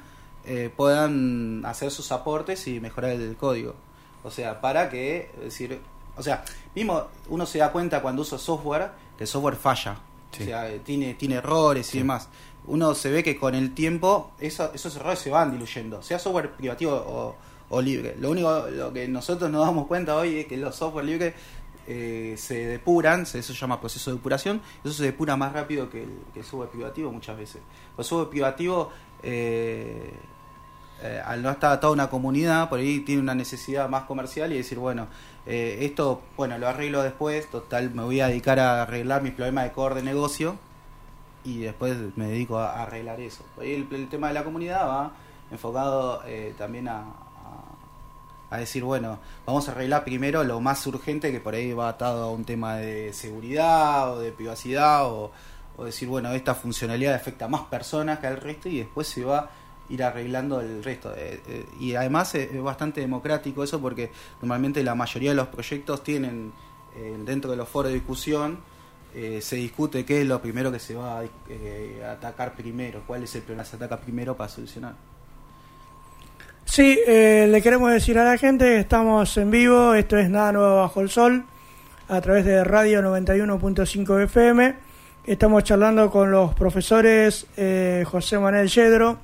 [0.49, 3.75] eh, puedan hacer sus aportes y mejorar el código.
[4.23, 5.79] O sea, para que, es decir,
[6.17, 6.43] o sea,
[6.75, 9.97] mismo uno se da cuenta cuando usa software, que el software falla.
[10.31, 10.43] Sí.
[10.43, 12.27] O sea, tiene, tiene errores y demás.
[12.65, 16.51] Uno se ve que con el tiempo eso- esos errores se van diluyendo, sea software
[16.51, 17.35] privativo o,
[17.69, 18.15] o libre.
[18.19, 21.33] Lo único lo que nosotros nos damos cuenta hoy es que los software libres
[21.88, 26.03] eh, se depuran, eso se llama proceso de depuración, eso se depura más rápido que
[26.03, 27.62] el, que el software privativo muchas veces.
[27.97, 28.91] El software privativo,
[29.23, 30.12] eh,
[31.01, 34.51] eh, al no estar atado a una comunidad, por ahí tiene una necesidad más comercial
[34.51, 35.07] y decir, bueno,
[35.45, 39.63] eh, esto, bueno, lo arreglo después, total, me voy a dedicar a arreglar mis problemas
[39.63, 40.57] de core de negocio
[41.45, 43.45] y después me dedico a, arreglar eso.
[43.55, 45.12] Por ahí el, tema de la comunidad va
[45.51, 47.05] enfocado eh, también a,
[48.49, 52.25] a, decir, bueno, vamos a arreglar primero lo más urgente que por ahí va atado
[52.25, 55.31] a un tema de seguridad o de privacidad o,
[55.77, 59.23] o decir, bueno, esta funcionalidad afecta a más personas que al resto y después se
[59.23, 59.49] va
[59.89, 61.13] ir arreglando el resto.
[61.15, 66.04] Eh, eh, y además es, bastante democrático eso porque normalmente la mayoría de los proyectos
[66.04, 66.52] tienen
[66.95, 68.80] eh, dentro de los foros de discusión
[69.41, 73.41] se discute qué es lo primero que se va a atacar primero, cuál es el
[73.41, 74.93] problema que se ataca primero para solucionar.
[76.63, 80.75] Sí, le queremos decir a la gente que estamos en vivo, esto es Nada Nuevo
[80.75, 81.43] Bajo el Sol,
[82.08, 84.75] a través de Radio 91.5 FM.
[85.25, 87.47] Estamos charlando con los profesores
[88.06, 89.17] José Manuel Yedro,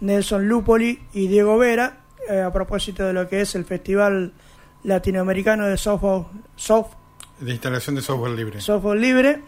[0.00, 4.32] Nelson Lupoli y Diego Vera, eh, a propósito de lo que es el Festival
[4.84, 6.24] Latinoamericano de Software,
[6.56, 6.94] Soft-
[7.40, 8.60] De instalación de software libre.
[8.60, 9.40] Software Libre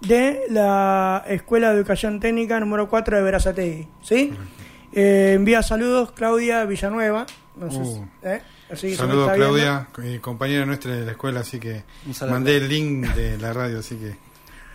[0.00, 3.88] de la Escuela de Educación Técnica número 4 de Verazategui.
[4.02, 4.32] ¿sí?
[4.92, 7.26] Eh, envía saludos Claudia Villanueva.
[7.56, 8.08] No sé si- Uh.
[8.22, 8.42] ¿eh?
[8.70, 9.30] Así Saludos.
[9.34, 11.84] Claudia, eh, compañera nuestra de la escuela, así que
[12.28, 14.16] mandé el link de la radio, así que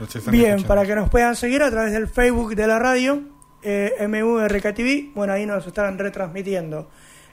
[0.03, 0.67] están Bien, escuchando.
[0.67, 3.21] para que nos puedan seguir a través del Facebook de la radio,
[3.61, 6.87] eh, MURKTV, bueno, ahí nos están retransmitiendo.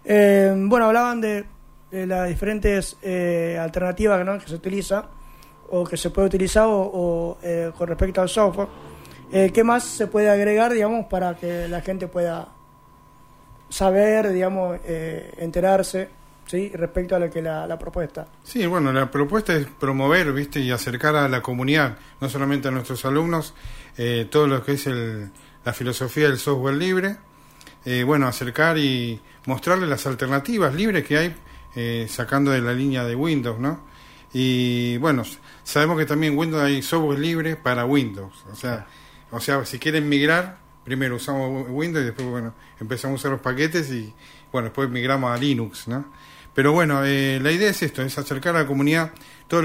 [0.04, 1.44] Eh, bueno, hablaban de,
[1.90, 5.06] las diferentes eh, alternativas que se utiliza
[5.70, 8.68] o que se puede utilizar o, o, eh, con respecto al software.
[9.32, 12.48] Eh, ¿Qué más se puede agregar, digamos, para que la gente pueda
[13.68, 14.78] saber, digamos,
[15.38, 16.08] enterarse,
[16.46, 16.70] ¿sí?
[16.74, 18.26] Respecto a lo que la, la propuesta.
[18.44, 22.70] Sí, bueno, la propuesta es promover, viste, y acercar a la comunidad, no solamente a
[22.70, 23.54] nuestros alumnos,
[24.30, 25.30] todo lo que es el,
[25.64, 27.16] la filosofía del software libre,
[27.84, 31.34] eh, bueno, acercar y mostrarle las alternativas libres que hay,
[31.74, 33.84] eh, sacando de la línea de Windows, ¿no?
[34.32, 35.22] Y bueno,
[35.62, 38.86] sabemos que también en Windows hay software libre para Windows, o sea,
[39.30, 43.40] o sea, si quieren migrar, primero usamos Windows y después, bueno, empezamos a usar los
[43.40, 44.12] paquetes y,
[44.52, 46.04] bueno, después migramos a Linux, ¿no?
[46.54, 49.12] Pero bueno, eh, la idea es esto, es acercar a la comunidad
[49.48, 49.64] toda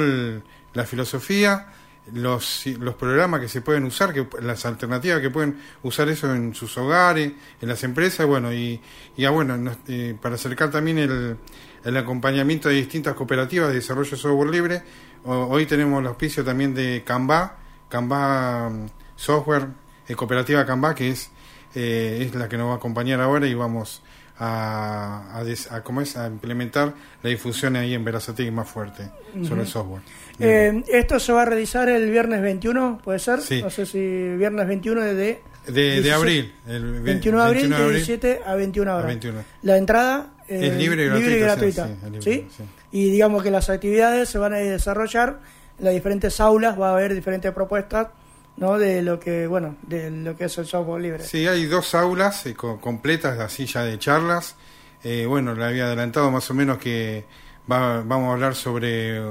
[0.73, 1.67] la filosofía,
[2.13, 6.53] los, los programas que se pueden usar, que las alternativas que pueden usar eso en
[6.55, 8.79] sus hogares, en las empresas, bueno, y,
[9.17, 11.37] y ah, bueno, nos- eh, para acercar también el,
[11.83, 14.83] el acompañamiento de distintas cooperativas de desarrollo de software libre,
[15.25, 17.57] hoy tenemos el auspicio también de Canva,
[17.89, 19.67] Canva mm, Software,
[20.07, 21.29] eh, cooperativa Canva, que es,
[21.75, 24.01] eh, es la que nos va a acompañar ahora y vamos
[24.39, 26.15] a, a, des- a- ¿cómo es?
[26.17, 29.03] a implementar la difusión ahí en Verazategui más fuerte
[29.47, 30.01] sobre el software.
[30.39, 33.41] Eh, esto se va a realizar el viernes 21, ¿puede ser?
[33.41, 33.61] Sí.
[33.61, 35.13] No sé si viernes 21 de...
[35.15, 36.53] de, de 17 abril.
[36.67, 37.97] El ve- 21 de abril, 21 de abril.
[38.05, 39.03] 17 a 21 horas.
[39.03, 39.43] A 21.
[39.63, 42.47] La entrada eh, Es libre y gratuita, sí, gratuita, sí, libre, ¿sí?
[42.57, 42.63] sí.
[42.91, 45.39] Y digamos que las actividades se van a desarrollar
[45.77, 48.07] en las diferentes aulas, va a haber diferentes propuestas,
[48.59, 48.77] ¿no?
[48.77, 51.23] De lo que, bueno, de lo que es el software libre.
[51.23, 54.55] Sí, hay dos aulas eh, co- completas así ya de charlas.
[55.03, 57.25] Eh, bueno, le había adelantado más o menos que
[57.71, 59.21] va- vamos a hablar sobre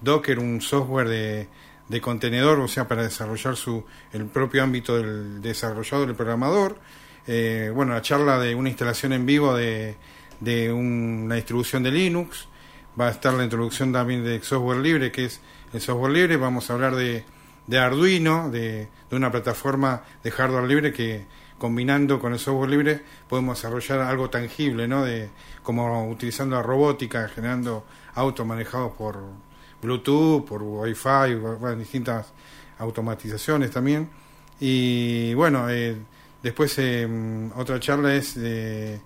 [0.00, 1.48] Docker, un software de,
[1.88, 6.78] de contenedor, o sea, para desarrollar su el propio ámbito del desarrollador, del programador.
[7.26, 9.96] Eh, bueno, la charla de una instalación en vivo de,
[10.40, 12.48] de un- una distribución de Linux.
[13.00, 15.40] Va a estar la introducción también de software libre, que es
[15.72, 16.36] el software libre.
[16.36, 17.24] Vamos a hablar de,
[17.66, 21.26] de Arduino, de, de una plataforma de hardware libre que
[21.58, 25.04] combinando con el software libre podemos desarrollar algo tangible, ¿no?
[25.04, 25.30] De,
[25.62, 29.18] como utilizando la robótica, generando autos manejados por
[29.80, 32.32] Bluetooth, por Wi-Fi, bueno, distintas
[32.78, 34.08] automatizaciones también.
[34.60, 35.96] Y bueno, eh,
[36.42, 37.08] después eh,
[37.56, 39.00] otra charla es de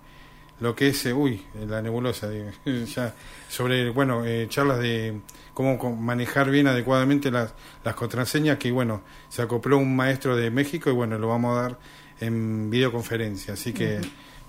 [0.59, 2.29] lo que es, eh, uy, la nebulosa,
[2.65, 3.13] ya,
[3.47, 5.21] sobre, bueno, eh, charlas de
[5.59, 10.89] cómo manejar bien adecuadamente las, las contraseñas, que bueno, se acopló un maestro de México
[10.89, 11.77] y bueno, lo vamos a dar
[12.21, 13.99] en videoconferencia, así que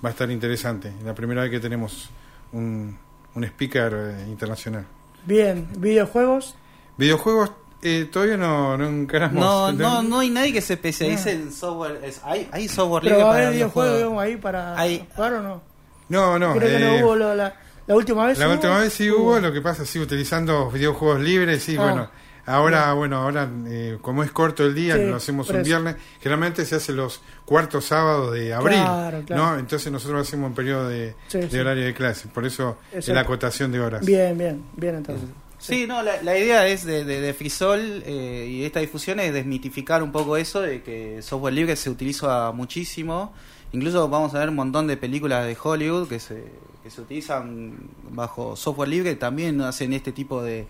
[0.04, 2.10] va a estar interesante, la primera vez que tenemos
[2.52, 2.96] un,
[3.34, 4.86] un speaker eh, internacional.
[5.26, 6.54] Bien, videojuegos.
[6.96, 9.34] Videojuegos, eh, todavía no, no encaramos.
[9.42, 12.00] No, no, no hay nadie que se especialice en software.
[12.04, 15.42] es- hay, hay software libre Pero va a para videojuegos ahí para Hay- jugar o
[15.42, 15.62] no.
[16.08, 17.54] No, no, Creo que eh, no hubo lo- la,
[17.90, 18.38] la última vez.
[18.38, 18.54] La hubo?
[18.54, 21.82] última vez sí hubo, lo que pasa sí utilizando videojuegos libres, sí, Ah.
[21.82, 22.10] bueno.
[22.46, 26.64] Ahora, bueno, ahora eh, como es corto el día, Sí, lo hacemos un viernes, generalmente
[26.64, 29.42] se hace los cuartos sábados de abril, Claro, claro.
[29.52, 29.58] ¿no?
[29.58, 31.58] Entonces nosotros hacemos en periodo de, Sí, de sí.
[31.58, 33.14] horario de clase, por eso es Exacto.
[33.14, 34.04] la acotación de horas.
[34.04, 35.28] Bien, bien, bien entonces.
[35.58, 39.32] Sí, no, la, la idea es de, de, de Frisol eh, y esta difusión es
[39.34, 43.32] desmitificar un poco eso de que software libre se utiliza muchísimo.
[43.72, 46.42] Incluso vamos a ver un montón de películas de Hollywood que se,
[46.90, 47.74] que se utilizan
[48.10, 50.66] bajo software libre, también hacen este tipo de...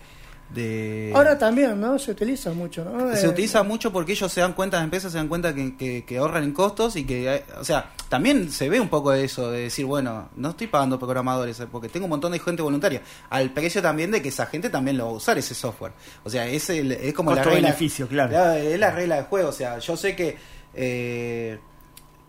[0.53, 1.97] de Ahora también, ¿no?
[1.97, 3.15] Se utiliza mucho, ¿no?
[3.15, 5.75] se Eh, utiliza mucho porque ellos se dan cuenta, las empresas se dan cuenta que,
[5.75, 9.11] que- que ahorran en costos y que, eh, o sea, también se ve un poco
[9.11, 12.39] de eso, de decir, bueno, no estoy pagando programadores eh, porque tengo un montón de
[12.39, 15.55] gente voluntaria, al precio también de que esa gente también lo va a usar ese
[15.55, 15.93] software.
[16.23, 17.51] O sea, es, el- es como la regla.
[17.53, 18.53] Costo-beneficio, claro.
[18.53, 20.37] Es la regla del juego, o sea, yo sé que
[20.73, 21.57] eh,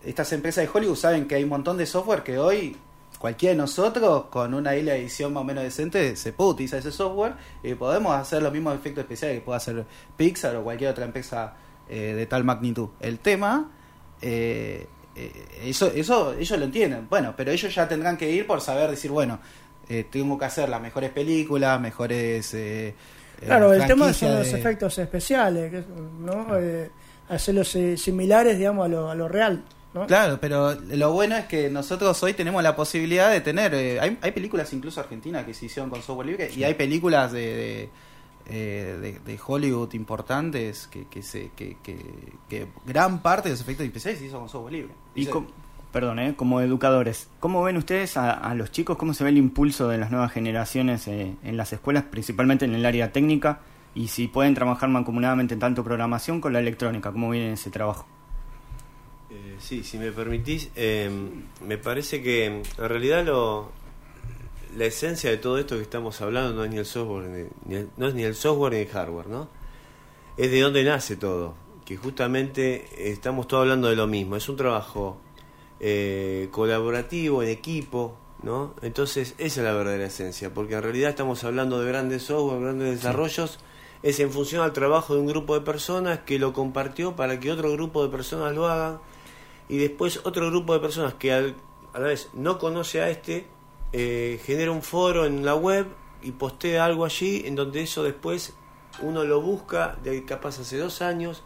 [0.04, 2.76] estas empresas de Hollywood saben que hay un montón de software que hoy
[3.22, 6.80] cualquiera de nosotros con una isla de edición más o menos decente se puede utilizar
[6.80, 9.84] ese software y podemos hacer los mismos efectos especiales que puede hacer
[10.16, 11.54] Pixar o cualquier otra empresa
[11.88, 12.88] eh, de tal magnitud.
[13.00, 13.70] El tema,
[14.20, 15.32] eh, eh,
[15.64, 19.10] eso, eso ellos lo entienden, bueno, pero ellos ya tendrán que ir por saber decir,
[19.12, 19.38] bueno,
[19.88, 22.52] eh, tengo que hacer las mejores películas, mejores...
[22.54, 22.94] eh, eh,
[23.46, 25.84] Claro, el tema son los de- efectos especiales,
[26.20, 26.58] ¿no?
[26.58, 26.90] Eh,
[27.28, 29.62] hacerlos eh, similares, digamos, a lo, a lo real,
[29.94, 30.06] ¿no?
[30.06, 33.74] Claro, pero lo bueno es que nosotros hoy tenemos la posibilidad de tener.
[33.74, 37.30] eh, hay, hay películas incluso argentinas que se hicieron con software libre y hay películas
[37.32, 37.90] de, de,
[38.46, 43.86] eh, de- de Hollywood importantes que, que, se, que, que, gran parte de los efectos
[43.86, 44.94] especiales se hizo con software libre.
[45.14, 45.26] Y
[45.92, 46.34] perdón, ¿eh?
[46.36, 48.96] como educadores, ¿cómo ven ustedes a, a los chicos?
[48.96, 52.74] ¿Cómo se ve el impulso de las nuevas generaciones eh, en las escuelas, principalmente en
[52.74, 53.60] el área técnica?
[53.94, 58.06] Y si pueden trabajar mancomunadamente en tanto programación con la electrónica, ¿cómo viene ese trabajo?
[59.32, 61.10] Eh, sí, si me permitís, eh,
[61.66, 63.70] me parece que en realidad lo,
[64.76, 67.88] la esencia de todo esto que estamos hablando no es ni el software, ni, el-
[67.96, 69.48] no es ni el software ni el hardware, ¿no?
[70.36, 71.54] Es de dónde nace todo,
[71.86, 75.18] que justamente estamos todos hablando de lo mismo, es un trabajo
[75.80, 78.74] eh, colaborativo, en equipo, ¿no?
[78.82, 82.96] Entonces esa es la verdadera esencia, porque en realidad estamos hablando de grandes software, grandes
[82.96, 83.58] desarrollos,
[84.02, 87.50] es en función al trabajo de un grupo de personas que lo compartió para que
[87.52, 88.98] otro grupo de personas lo hagan
[89.72, 93.46] y después otro grupo de personas que a la vez no conoce a este
[93.94, 95.86] eh, genera un foro en la web
[96.20, 98.52] y postea algo allí en donde eso después
[99.00, 101.42] uno lo busca de capaz hace dos años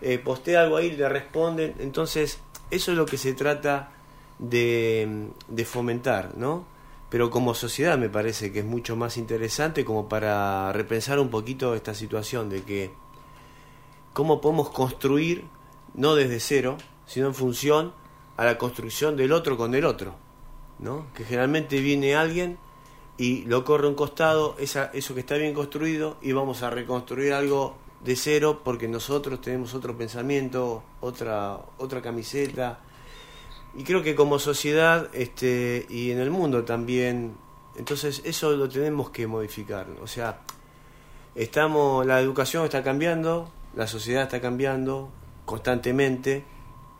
[0.00, 1.74] eh, postea algo ahí le responden.
[1.78, 2.40] Entonces
[2.70, 3.92] eso es lo que se trata
[4.38, 6.64] de, de fomentar no
[7.10, 11.74] pero como sociedad me parece que es mucho más interesante como para repensar un poquito
[11.74, 12.94] esta situación de que
[14.14, 15.44] cómo podemos construir,
[15.92, 16.78] no desde cero,
[17.12, 17.92] sino en función
[18.38, 20.14] a la construcción del otro con el otro,
[20.78, 21.12] ¿no?
[21.12, 22.56] Que generalmente viene alguien
[23.18, 27.34] y lo corre un costado, esa, eso que está bien construido, y vamos a reconstruir
[27.34, 32.80] algo de cero porque nosotros tenemos otro pensamiento, otra, otra camiseta.
[33.76, 37.34] Y creo que como sociedad este, y en el mundo también,
[37.76, 39.86] entonces eso lo tenemos que modificar.
[40.02, 40.40] O sea,
[41.34, 45.10] estamos, la educación está cambiando, la sociedad está cambiando
[45.44, 46.44] constantemente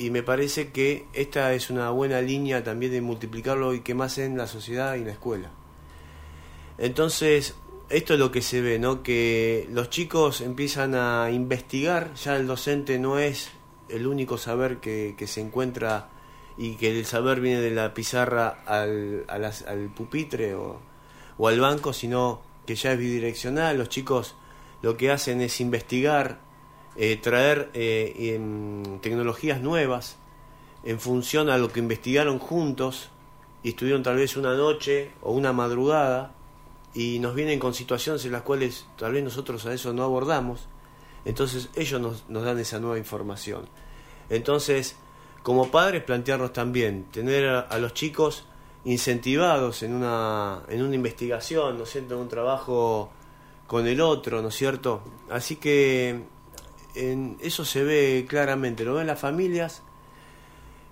[0.02, 4.18] y me parece que esta es una buena línea también de multiplicarlo y que más
[4.18, 5.50] en la sociedad y en la escuela.
[6.78, 7.54] Entonces,
[7.90, 9.02] esto es lo que se ve, ¿no?
[9.02, 13.50] Que los chicos empiezan a investigar, ya el docente no es
[13.88, 16.08] el único saber que, se encuentra
[16.56, 20.80] y que el saber viene de la pizarra al, a las- al pupitre o,
[21.38, 23.78] o al banco, sino que ya es bidireccional.
[23.78, 24.34] Los chicos
[24.80, 26.40] lo que hacen es investigar,
[26.96, 28.38] eh, traer eh,
[29.00, 30.16] tecnologías nuevas
[30.84, 33.08] en función a lo que investigaron juntos
[33.62, 36.34] y estuvieron tal vez una noche o una madrugada
[36.94, 40.68] y nos vienen con situaciones en las cuales tal vez nosotros a eso no abordamos,
[41.24, 43.68] entonces ellos nos, dan esa nueva información.
[44.28, 44.96] Entonces,
[45.42, 48.44] como padres, plantearnos también, tener a, los chicos
[48.84, 53.10] incentivados en una, en una investigación, ¿no es en un trabajo
[53.66, 55.02] con el otro, ¿no es cierto?
[55.30, 56.24] Así que
[56.94, 59.82] en eso se ve claramente, lo ven las familias.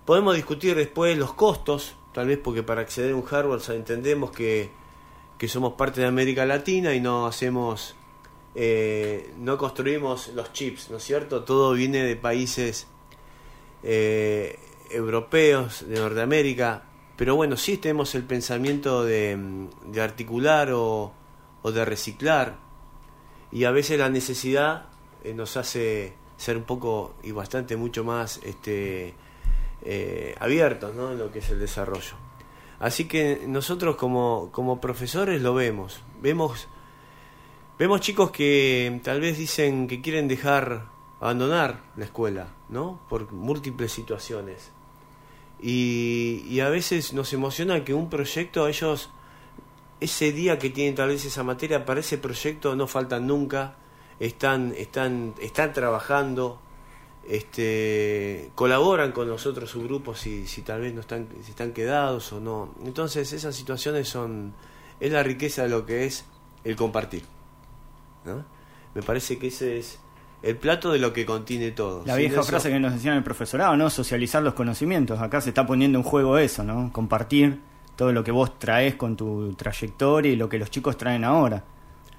[0.05, 4.71] Podemos discutir después los costos, tal vez porque para acceder a un hardware entendemos que,
[5.39, 7.95] que somos parte de América Latina y no hacemos,
[8.55, 11.45] eh, no construimos los chips, ¿no es cierto?
[11.45, 12.87] Todo viene de países
[13.83, 14.59] eh,
[14.91, 16.85] europeos, de Norteamérica,
[17.17, 21.13] pero bueno, sí tenemos el pensamiento de, de articular o,
[21.63, 22.57] o de reciclar
[23.53, 24.90] y a veces la necesidad
[25.25, 29.15] eh, nos hace ser un poco y bastante mucho más este,
[29.83, 31.13] eh, abiertos ¿no?
[31.13, 32.15] en lo que es el desarrollo.
[32.79, 36.69] Así que nosotros como, como profesores lo vemos, vemos
[37.81, 40.85] vemos chicos que tal vez dicen que quieren dejar
[41.19, 43.01] abandonar la escuela, ¿no?
[43.09, 44.71] Por múltiples situaciones.
[45.63, 49.09] Y, y a veces nos emociona que un proyecto ellos
[49.99, 53.77] ese día que tienen tal vez esa materia para ese proyecto no faltan nunca
[54.21, 56.61] están están están trabajando
[57.29, 62.33] este colaboran con los otros subgrupos si, si tal vez no están si están quedados
[62.33, 64.53] o no entonces esas situaciones son
[65.01, 66.25] es la riqueza de lo que es
[66.65, 67.23] el compartir
[68.25, 68.45] ¿no?
[68.95, 69.99] me parece que ese es
[70.43, 73.19] el plato de lo que contiene todo La vieja eso- frase que nos decían en
[73.19, 73.91] el profesorado, ¿no?
[73.91, 75.21] Socializar los conocimientos.
[75.21, 76.91] Acá se está poniendo en juego eso, ¿no?
[76.95, 77.61] Compartir
[77.95, 81.63] todo lo que vos traes con tu trayectoria y lo que los chicos traen ahora.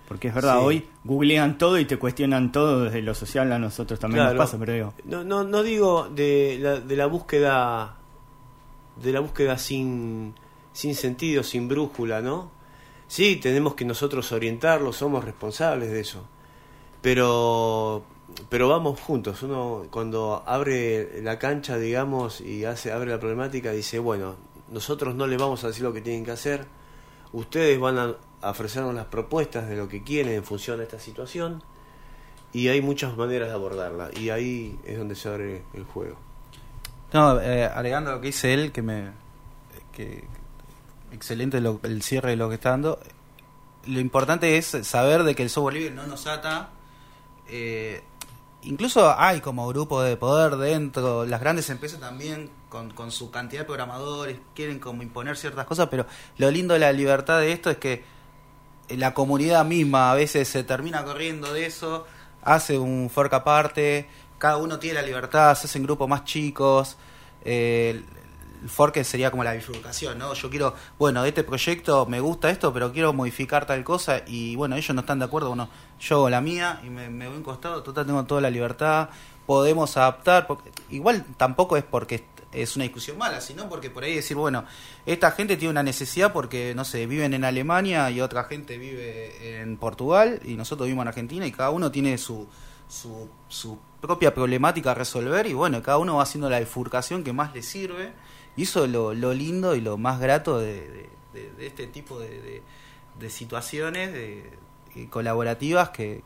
[0.07, 0.65] Porque es verdad, Sí.
[0.65, 4.37] hoy googlean todo y te cuestionan todo desde lo social, a nosotros también Claro.
[4.37, 7.97] nos pasa, pero digo, No, no, no digo de la, de la búsqueda
[9.01, 10.33] de la búsqueda sin,
[10.73, 12.51] sin sentido, sin brújula, ¿no?
[13.07, 16.23] Sí, tenemos que nosotros orientarlos, somos responsables de eso.
[17.01, 18.03] Pero
[18.49, 19.43] pero vamos juntos.
[19.43, 24.35] Uno cuando abre la cancha, digamos, y hace abre la problemática, dice, bueno,
[24.71, 26.65] nosotros no les vamos a decir lo que tienen que hacer.
[27.33, 28.15] Ustedes van a
[28.49, 31.63] ofrecernos las propuestas de lo que quieren en función de esta situación
[32.53, 36.17] y hay muchas maneras de abordarla y ahí es donde se abre el juego.
[37.13, 39.11] No, eh, agregando lo que dice él, que me.
[39.91, 40.23] Que,
[41.11, 42.99] excelente lo- el cierre de lo que está dando.
[43.85, 46.69] Lo importante es saber de que el software libre no nos ata.
[47.47, 48.01] eh,
[48.63, 53.61] incluso hay como grupo de poder dentro, las grandes empresas también, con, con su cantidad
[53.63, 56.05] de programadores, quieren como imponer ciertas cosas, pero
[56.37, 58.03] lo lindo de la libertad de esto es que
[58.97, 62.05] la comunidad misma a veces se termina corriendo de eso,
[62.43, 66.97] hace un fork aparte, cada uno tiene la libertad, se hacen grupos más chicos.
[67.43, 70.35] eh, el, fork sería como la bifurcación, ¿no?
[70.35, 74.55] Yo quiero, bueno, de este proyecto me gusta esto, pero quiero modificar tal cosa y
[74.55, 75.67] bueno, ellos no están de acuerdo, bueno,
[75.99, 78.51] yo hago la mía y me, me voy a un costado, total tengo toda la
[78.51, 79.09] libertad,
[79.47, 82.23] podemos adaptar, porque, igual tampoco es porque
[82.53, 84.65] es una discusión mala, sino porque por ahí decir, bueno,
[85.05, 89.61] esta gente tiene una necesidad porque, no sé, viven en Alemania y otra gente vive
[89.61, 92.47] en Portugal y nosotros vivimos en Argentina y cada uno tiene su,
[92.89, 97.31] su, su propia problemática a resolver y bueno, cada uno va haciendo la bifurcación que
[97.33, 98.11] más le sirve.
[98.57, 102.61] Y eso es lo, lo lindo y lo más grato de, de- este tipo de,
[103.19, 104.09] de- situaciones
[105.09, 106.23] colaborativas que,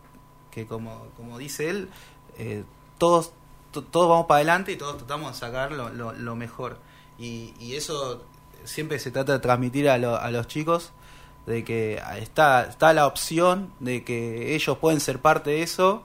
[0.52, 1.90] que como, como dice él,
[2.38, 2.64] eh,
[2.98, 3.45] todos, to-
[3.84, 6.80] todos vamos para adelante y todos tratamos de sacar lo, lo- mejor.
[7.18, 8.24] Y, eso
[8.64, 10.92] siempre se trata de transmitir a, lo- a los chicos
[11.46, 16.04] de que está, está la opción de que ellos pueden ser parte de eso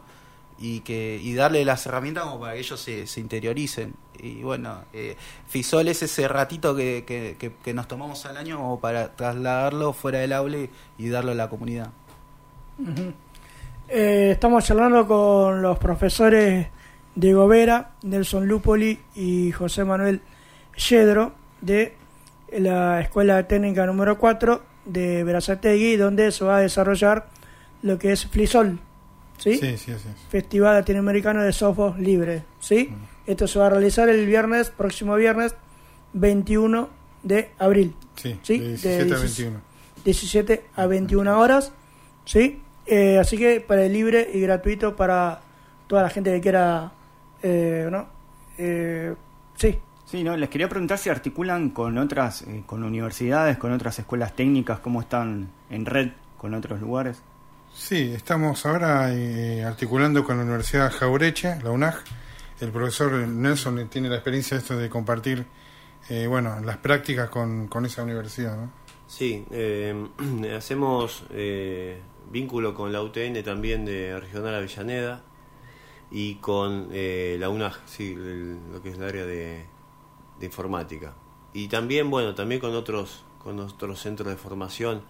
[0.59, 3.95] y que y darle las herramientas como para que ellos se, interioricen.
[4.19, 5.17] Y bueno, eh,
[5.49, 10.19] Fisol es ese ratito que, que, que- nos tomamos al año como para trasladarlo fuera
[10.19, 10.59] del aula
[10.99, 11.89] y, darlo a la comunidad.
[13.89, 16.69] Eh, estamos charlando con los profesores
[17.15, 20.21] Diego Vera, Nelson Lupoli y José Manuel
[20.77, 21.95] Yedro de
[22.59, 27.29] la Escuela Técnica número 4 de Verazategui, donde se va a desarrollar
[27.83, 28.79] lo que es Flisol,
[29.39, 29.57] ¿sí?
[29.59, 30.09] Sí, sí, sí.
[30.31, 32.93] Festival Latinoamericano de Software Libre, ¿sí?
[33.27, 35.55] Esto se va a realizar el viernes, próximo viernes
[36.13, 36.89] 21
[37.23, 37.95] de abril.
[38.17, 38.59] Sí, ¿sí?
[38.59, 39.61] de 17 a 16 21.
[40.05, 41.73] 17 a 21 horas,
[42.25, 42.61] ¿sí?
[42.87, 45.41] Eh, así que para el libre y gratuito para
[45.87, 46.93] toda la gente que quiera,
[47.43, 48.07] eh, ¿no?
[48.59, 49.15] Eh,
[49.57, 49.79] sí,
[50.11, 54.35] Sí, no, les quería preguntar si articulan con otras, eh, con universidades, con otras escuelas
[54.35, 57.23] técnicas, cómo están en red con otros lugares.
[57.73, 62.03] Sí, estamos ahora eh, articulando con la Universidad Jaureche, la UNAG.
[62.61, 65.47] El profesor Nelson tiene la experiencia esto de compartir,
[66.09, 68.73] eh, bueno, las prácticas con, con esa universidad, ¿no?
[69.07, 69.95] Sí, eh,
[70.57, 72.01] hacemos eh,
[72.33, 75.23] vínculo con la UTN también de Regional Avellaneda
[76.11, 79.65] y con eh, la UNAG, sí, lo que es el área de,
[80.39, 81.15] de informática.
[81.53, 85.03] Y también, bueno, también con otros, con otros centros de formación.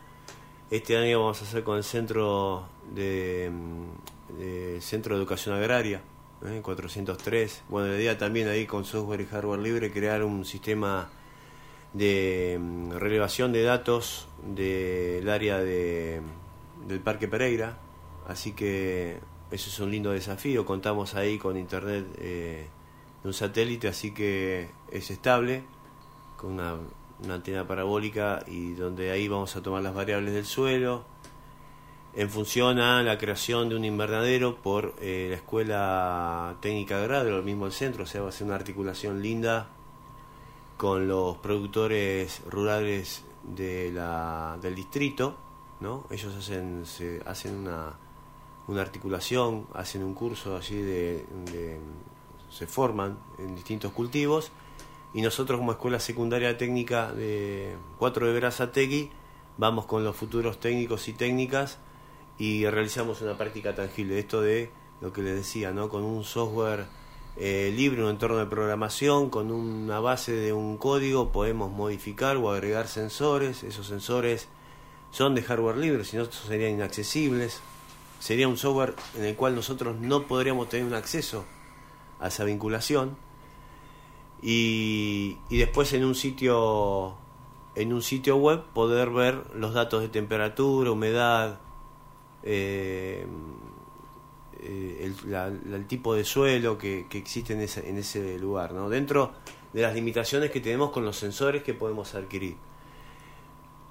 [0.71, 6.03] Este año vamos a hacer con el centro de, mm, Centro de Educación Agraria,
[6.45, 6.61] ¿eh?
[6.63, 7.65] 403.
[7.69, 11.11] Bueno, la idea también ahí con software y hardware libre crear un sistema
[11.93, 16.21] de mm, relevación de datos del área de,
[16.87, 17.79] del Parque Pereira.
[18.27, 19.19] Así que
[19.51, 20.65] eso es un lindo desafío.
[20.65, 22.67] Contamos ahí con internet eh,
[23.23, 25.65] de un satélite, así que es estable,
[26.37, 26.77] con una,
[27.29, 31.05] antena parabólica y donde ahí vamos a tomar las variables del suelo.
[32.15, 37.43] En función a la creación de un invernadero por eh, la Escuela Técnica Agraria, lo
[37.43, 39.69] mismo el centro, o sea, va a ser una articulación linda
[40.77, 45.37] con los productores rurales de la, del distrito,
[45.81, 46.07] ¿no?
[46.11, 47.95] Ellos hacen, se, hacen una,
[48.67, 51.25] una articulación, hacen un curso allí de,
[52.51, 54.51] se forman en distintos cultivos
[55.13, 59.11] y nosotros como escuela secundaria técnica de 4 de Verazategui
[59.59, 61.79] vamos con los futuros técnicos y técnicas
[62.39, 65.89] y realizamos una práctica tangible esto de lo que les decía, ¿no?
[65.89, 66.87] Con un software
[67.37, 72.51] eh, libre, un entorno de programación, con una base de un código podemos modificar o
[72.51, 74.49] agregar sensores, esos sensores
[75.11, 77.61] son de hardware libre, si no serían inaccesibles.
[78.21, 81.45] Sería un software en el cual nosotros no podríamos tener un acceso
[82.21, 83.17] a esa vinculación.
[84.43, 87.17] Y, después en un sitio
[87.75, 91.61] en un sitio web poder ver los datos de temperatura, humedad,
[92.43, 93.27] eh,
[94.61, 95.13] eh,
[95.73, 98.89] el, tipo de suelo que, que existe en ese, en ese lugar, ¿no?
[98.91, 99.33] dentro
[99.73, 102.57] de las limitaciones que tenemos con los sensores que podemos adquirir.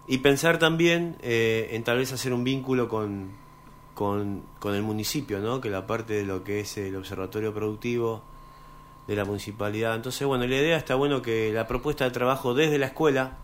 [0.08, 3.32] Y pensar también eh, en tal vez hacer un vínculo con,
[3.94, 5.62] con, con el municipio, ¿no?
[5.62, 8.22] que la parte de lo que es el observatorio productivo
[9.08, 9.96] de la municipalidad.
[9.96, 13.38] Entonces, bueno, la idea está bueno que la propuesta de trabajo desde la escuela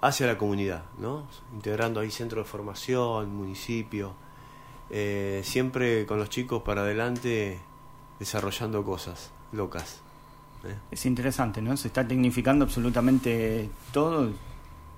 [0.00, 1.24] hacia la comunidad, ¿no?
[1.54, 4.14] Integrando ahí centro de formación, municipio,
[4.90, 7.60] eh, siempre con los chicos para adelante
[8.18, 10.00] desarrollando cosas locas.
[10.64, 10.74] ¿eh?
[10.90, 11.76] Es interesante, ¿no?
[11.76, 14.30] Se está tecnificando absolutamente todo.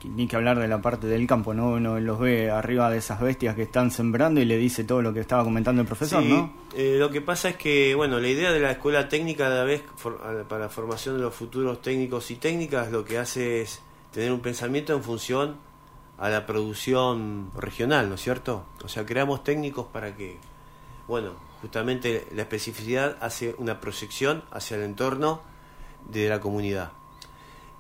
[0.05, 1.71] Ni que hablar de la parte del campo, ¿no?
[1.71, 5.13] Uno los ve arriba de esas bestias que están sembrando y le dice todo lo
[5.15, 6.53] que estaba comentando el profesor, Sí, ¿no?
[6.75, 9.65] eh, lo que pasa es que, bueno, la idea de la escuela técnica a la
[9.65, 13.81] vez for- para la formación de los futuros técnicos y técnicas lo que hace es
[14.13, 15.57] tener un pensamiento en función
[16.19, 18.65] a la producción regional, ¿no es cierto?
[18.85, 20.37] O sea, creamos técnicos para que,
[21.07, 21.31] bueno,
[21.61, 25.43] justamente la especificidad hace una proyección hacia el entorno
[26.11, 26.91] de la comunidad.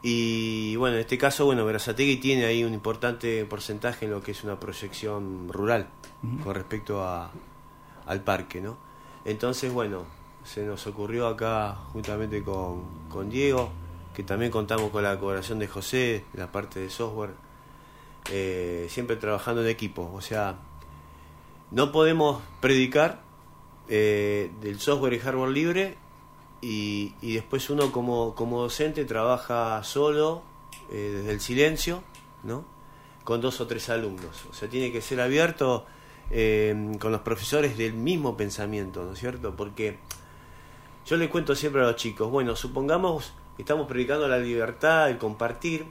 [0.02, 4.32] Y bueno, en este caso, bueno, Verazategui tiene ahí un importante porcentaje en lo que
[4.32, 5.88] es una proyección rural
[6.42, 7.30] con respecto a,
[8.06, 8.76] al parque, ¿no?
[9.24, 10.04] Entonces, bueno,
[10.42, 13.70] se nos ocurrió acá juntamente con, con Diego,
[14.12, 17.34] que también contamos con la colaboración de José, la parte de software,
[18.30, 20.56] eh, siempre trabajando en equipo, o sea,
[21.70, 23.22] no podemos predicar
[23.88, 25.96] eh, del software y hardware libre
[26.62, 30.42] y, y después uno como, como docente trabaja solo,
[30.90, 32.02] eh, desde el silencio,
[32.44, 32.64] ¿no?
[33.24, 34.44] Con dos o tres alumnos.
[34.50, 35.84] O sea, tiene que ser abierto
[36.30, 39.54] eh, con los profesores del mismo pensamiento, ¿no es cierto?
[39.56, 39.98] Porque
[41.04, 45.18] yo le cuento siempre a los chicos, bueno, supongamos que estamos predicando la libertad, el
[45.18, 45.86] compartir,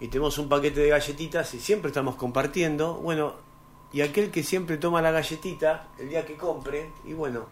[0.00, 3.34] y tenemos un paquete de galletitas y siempre estamos compartiendo, bueno,
[3.92, 7.46] y aquel que siempre toma la galletita el día que compre, y bueno,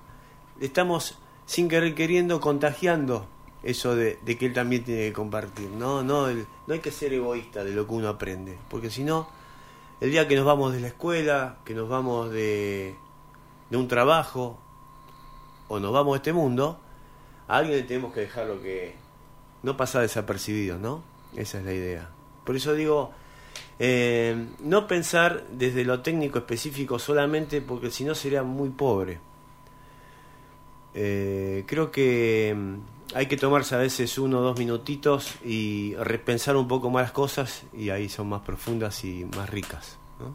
[0.61, 3.26] estamos sin querer queriendo contagiando
[3.62, 5.68] eso de, que él también tiene que compartir.
[5.70, 9.05] No, no, el- no hay que ser egoísta de lo que uno aprende, porque si
[9.05, 9.28] no,
[10.01, 12.97] el día que nos vamos de la escuela, que nos vamos de,
[13.70, 14.59] de un trabajo,
[15.68, 16.78] o nos vamos de este mundo,
[17.49, 18.95] a alguien le tenemos que dejar lo que
[19.62, 21.03] no pasa desapercibido, ¿no?
[21.36, 22.11] Esa es la idea.
[22.45, 23.12] Por eso digo,
[23.78, 29.20] eh, no pensar desde lo técnico específico solamente, porque si no sería muy pobre.
[30.95, 36.57] Eh, creo que mm, hay que tomarse a veces uno o dos minutitos y repensar
[36.57, 39.99] un poco más las cosas y ahí son más profundas y más ricas.
[40.18, 40.34] ¿no?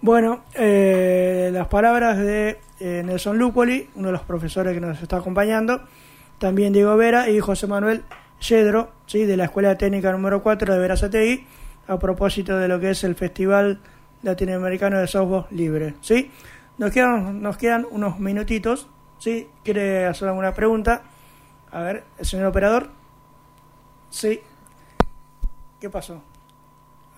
[0.00, 5.18] Bueno, eh, las palabras de eh, Nelson Lupoli, uno de los profesores que nos está
[5.18, 5.80] acompañando,
[6.38, 8.02] también Diego Vera y José Manuel
[8.40, 9.24] Yedro, ¿sí?
[9.24, 11.46] de la Escuela Técnica número 4 de Verazategui,
[11.88, 13.80] a propósito de lo que es el Festival
[14.22, 15.94] Latinoamericano de Softball Libre.
[16.00, 16.30] ¿sí?
[16.78, 18.88] Nos, quedan, nos quedan unos minutitos.
[19.18, 19.48] ¿sí?
[19.64, 21.02] ¿Quiere hacer alguna pregunta?
[21.72, 22.88] A ver, el señor operador.
[24.10, 24.40] Sí.
[25.80, 26.22] ¿Qué pasó?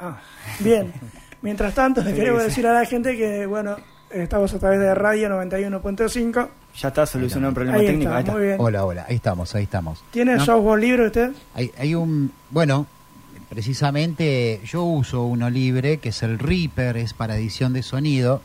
[0.01, 0.21] Ah,
[0.61, 0.93] bien.
[1.43, 3.77] Mientras tanto, le queremos decir a la gente que, bueno,
[4.11, 6.49] estamos a través de Radio 91.5.
[6.77, 8.11] Ya está solucionado el problema Ahí técnico.
[8.11, 8.33] está, ahí está.
[8.33, 8.57] muy bien.
[8.61, 10.05] Hola, hola, ahí estamos, ahí estamos.
[10.13, 11.33] ¿Tiene No, software libre usted?
[11.55, 12.87] Hay, hay un, bueno,
[13.49, 18.43] precisamente yo uso uno libre, que es el Reaper, es para edición de sonido.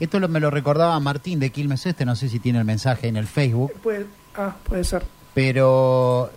[0.00, 3.08] Esto lo, me lo recordaba Martín de Quilmes Este, no sé si tiene el mensaje
[3.08, 4.06] en el Facebook, Puede,
[4.36, 5.04] ah, puede ser.
[5.34, 6.30] pero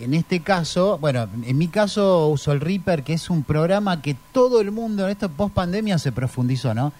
[0.00, 4.16] en este caso, bueno, en mi caso uso el Reaper, que es un programa que
[4.32, 6.92] todo el mundo en esta post pandemia se profundizó, ¿no?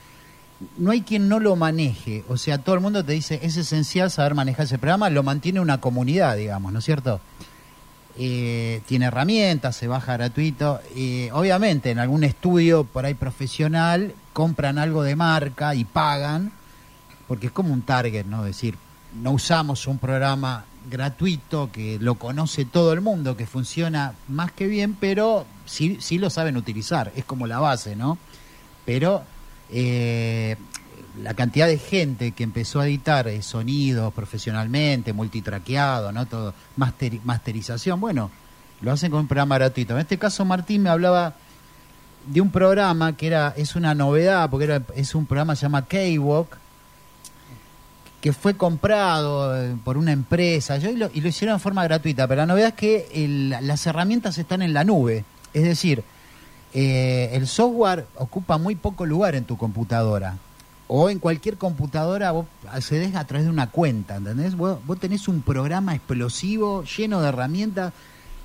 [0.79, 4.11] No hay quien no lo maneje, o sea, todo el mundo te dice, es esencial
[4.13, 7.21] saber manejar ese programa, lo mantiene una comunidad, digamos, ¿no es cierto?
[8.19, 10.81] Eh, tiene herramientas, se baja gratuito.
[10.95, 16.53] Eh, obviamente, en algún estudio por ahí profesional, compran algo de marca y pagan,
[17.29, 18.41] porque es como un target, ¿no?
[18.47, 18.77] Es decir,
[19.23, 24.67] no usamos un programa gratuito que lo conoce todo el mundo, que funciona más que
[24.67, 28.19] bien, pero sí, sí lo saben utilizar, es como la base, ¿no?
[28.85, 29.23] Pero
[29.71, 30.57] eh,
[31.23, 36.27] la cantidad de gente que empezó a editar eh, sonidos profesionalmente, multitraqueado, ¿no?
[36.27, 38.31] Todo, masteri- masterización, bueno,
[38.81, 39.95] lo hacen con un programa gratuito.
[39.95, 41.35] En este caso Martín me hablaba
[42.27, 45.63] de un programa que era es una novedad porque era, es un programa que se
[45.67, 46.57] llama K-Walk
[48.21, 50.77] que fue comprado eh, por una empresa.
[50.79, 53.51] Yo, y, lo, y lo hicieron de forma gratuita pero la novedad es que el-
[53.67, 55.25] las herramientas están en la nube.
[55.53, 56.05] Es decir
[56.75, 60.37] eh, el software ocupa muy poco lugar en tu computadora.
[60.95, 64.55] O en cualquier computadora vos accedes a través de una cuenta, ¿entendés?
[64.57, 67.93] Vos, vos tenés un programa explosivo lleno de herramientas,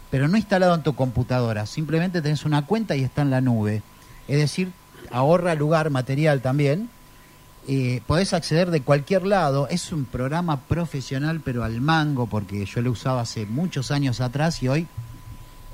[0.10, 3.82] pero no instalado en tu computadora, simplemente tenés una cuenta y está en la nube.
[4.28, 4.72] Es decir,
[5.12, 6.90] ahorra lugar material también.
[7.70, 12.82] Eh, podés acceder de cualquier lado, es un programa profesional pero al mango, porque yo
[12.82, 14.88] lo usaba hace muchos años atrás y hoy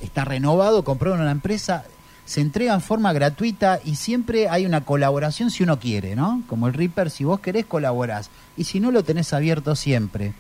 [0.02, 1.86] está renovado, compró una empresa,
[2.26, 6.42] se entrega en forma gratuita y siempre hay una colaboración si uno quiere, ¿no?
[6.48, 10.34] Como el Reaper, si vos querés colaborás y si no lo tenés abierto siempre.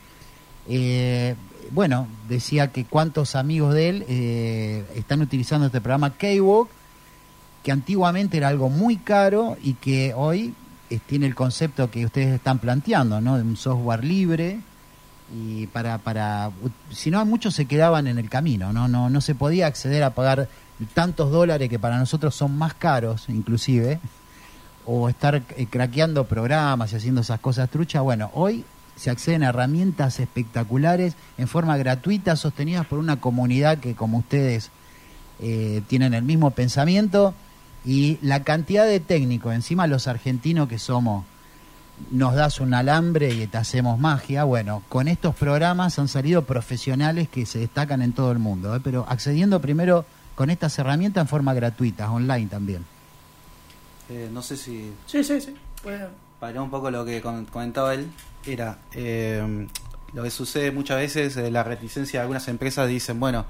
[0.68, 1.36] Eh,
[1.72, 6.70] bueno, decía que cuántos amigos de él eh, están utilizando este programa K-Walk,
[7.64, 10.54] que antiguamente era algo muy caro y que hoy
[10.90, 13.38] eh, tiene el concepto que ustedes están planteando, ¿no?
[13.38, 14.60] De un software libre
[15.34, 16.52] y para para
[16.92, 20.12] si no muchos se quedaban en el camino no no no se podía acceder a
[20.12, 20.48] pagar
[20.94, 24.00] tantos dólares que para nosotros son más caros inclusive
[24.86, 28.66] o estar eh, craqueando programas y haciendo esas cosas truchas bueno hoy
[28.96, 34.70] se acceden a herramientas espectaculares en forma gratuita sostenidas por una comunidad que como ustedes
[35.40, 37.34] eh, tienen el mismo pensamiento
[37.86, 41.26] y la cantidad de técnicos encima los argentinos que somos
[42.12, 44.44] nos das un alambre y te hacemos magia.
[44.44, 48.82] Bueno, con estos programas han salido profesionales que se destacan en todo el mundo, ¿eh?
[48.84, 52.86] pero accediendo primero con estas herramientas en forma gratuita, online también.
[54.10, 55.56] Eh, no sé si Sí, sí, sí.
[55.84, 56.08] Bueno,
[56.44, 58.12] para un poco lo que com- comentaba él,
[58.46, 59.66] era eh,
[60.12, 63.46] lo que sucede muchas veces, eh, la reticencia de algunas empresas dicen, bueno,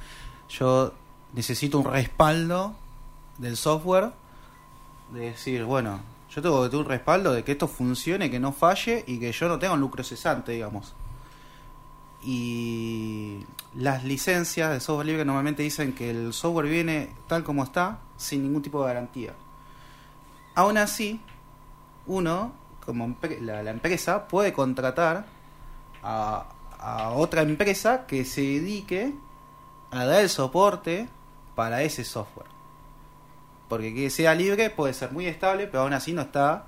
[0.48, 0.94] yo
[1.34, 2.76] necesito un respaldo
[3.40, 4.12] del software,
[5.12, 8.52] de decir, bueno, yo tengo que tener un respaldo de que esto funcione, que no
[8.52, 10.94] falle y que yo no tenga un lucro cesante, digamos.
[12.24, 13.40] Y
[13.74, 18.44] las licencias de software libre normalmente dicen que el software viene tal como está, sin
[18.44, 19.34] ningún tipo de garantía.
[20.54, 21.20] Aún así,
[22.06, 25.26] uno, como la, la empresa, puede contratar
[26.02, 26.46] a,
[26.80, 29.14] a otra empresa que se dedique
[29.92, 31.08] a dar el soporte
[31.56, 32.48] para ese software.
[33.70, 36.66] Porque que sea libre puede ser muy estable, pero aún así no está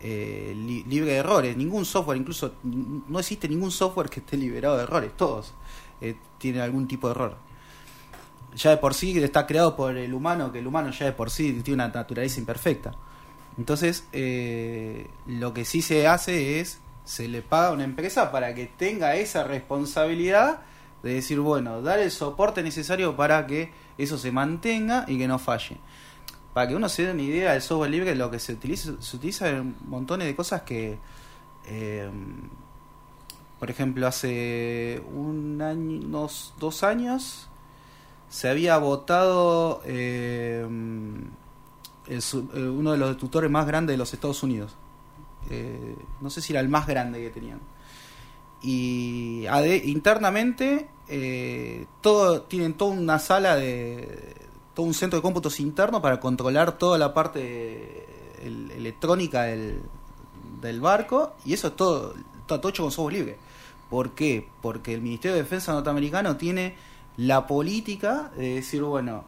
[0.00, 1.56] eh, li- libre de errores.
[1.56, 5.12] Ningún software, incluso no existe ningún software que esté liberado de errores.
[5.16, 5.52] Todos
[6.00, 7.36] eh, tienen algún tipo de error.
[8.54, 11.30] Ya de por sí está creado por el humano, que el humano ya de por
[11.30, 12.94] sí tiene una naturaleza imperfecta.
[13.58, 18.54] Entonces, eh, lo que sí se hace es, se le paga a una empresa para
[18.54, 20.60] que tenga esa responsabilidad
[21.02, 25.38] de decir, bueno, dar el soporte necesario para que eso se mantenga y que no
[25.38, 25.78] falle.
[26.52, 29.16] Para que uno se dé una idea del software libre, lo que se utiliza, se
[29.16, 30.98] utiliza en montones de cosas que,
[31.66, 32.10] eh,
[33.58, 37.48] por ejemplo, hace un año, unos dos años,
[38.28, 40.66] se había votado eh,
[42.08, 44.74] el su- eh, uno de los tutores más grandes de los Estados Unidos.
[45.50, 47.60] Eh, no sé si era el más grande que tenían.
[48.62, 54.34] Y ade- internamente eh, todo tienen toda una sala de
[54.74, 58.06] todo un centro de cómputos interno para controlar toda la parte
[58.42, 59.80] el- electrónica del,
[60.60, 63.36] del barco y eso es todo está todo hecho con software libre.
[63.90, 64.48] ¿Por qué?
[64.62, 66.74] Porque el Ministerio de Defensa norteamericano tiene
[67.16, 69.24] la política de decir, bueno,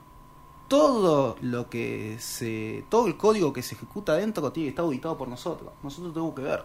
[0.68, 5.16] todo lo que se todo el código que se ejecuta dentro tiene que estar auditado
[5.16, 5.70] por nosotros.
[5.82, 6.62] Nosotros tenemos que ver.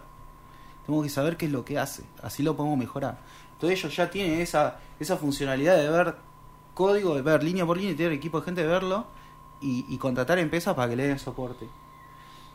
[0.86, 3.18] Tenemos que saber qué es lo que hace, así lo podemos mejorar.
[3.54, 6.14] Entonces ellos ya tienen esa esa funcionalidad de ver
[6.74, 9.06] código, de ver línea por línea, y tener equipo de gente de verlo
[9.62, 11.66] y, y contratar empresas para que le den soporte.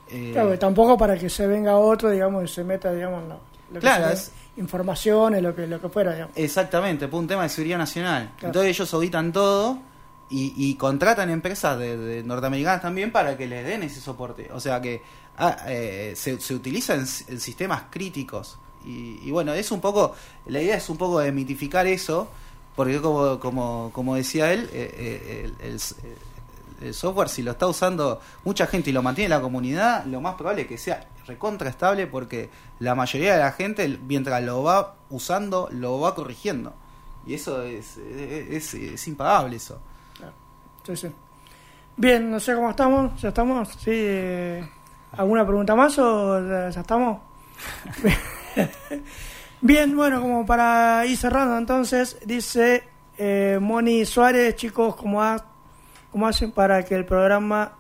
[0.10, 3.30] Eh, Claro, que tampoco para que se venga otro, digamos, y se meta, digamos, lo,
[3.30, 6.36] lo que Claro, es- informaciones, lo que, lo que fuera, digamos.
[6.38, 8.32] Exactamente, por un tema de seguridad nacional.
[8.36, 8.48] Claro.
[8.48, 9.80] Entonces ellos auditan todo
[10.30, 14.50] y, y contratan empresas de, de norteamericanas también para que les den ese soporte.
[14.54, 15.02] O sea que
[15.38, 18.58] ah, eh, se, se utiliza en, sistemas críticos.
[18.86, 20.16] Y, y bueno, es un poco,
[20.46, 22.30] la idea es un poco de mitificar eso,
[22.76, 26.18] porque como, como, como decía él, eh, eh, el, eh,
[26.82, 30.36] el software si lo está usando mucha gente y lo mantiene la comunidad, lo más
[30.36, 32.50] probable es que sea recontra estable porque
[32.80, 36.74] la mayoría de la gente mientras lo va usando lo va corrigiendo.
[37.28, 39.82] Y eso es, es, es impagable eso.
[40.90, 41.12] Sí, sí.
[41.98, 43.92] Bien, no sé cómo estamos, ya estamos, sí.
[43.94, 44.68] eh,
[45.12, 47.20] ¿Alguna pregunta más o ya estamos?
[49.62, 52.86] Bien, bueno, como para ir cerrando entonces, dice
[53.20, 55.22] eh, Moni Suárez, chicos, ¿cómo,
[56.12, 57.74] ¿cómo hacen para que el programa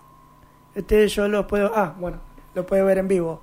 [0.76, 1.72] esté yo lo puedo...
[1.76, 2.20] Ah, bueno,
[2.54, 3.42] lo puede ver en vivo.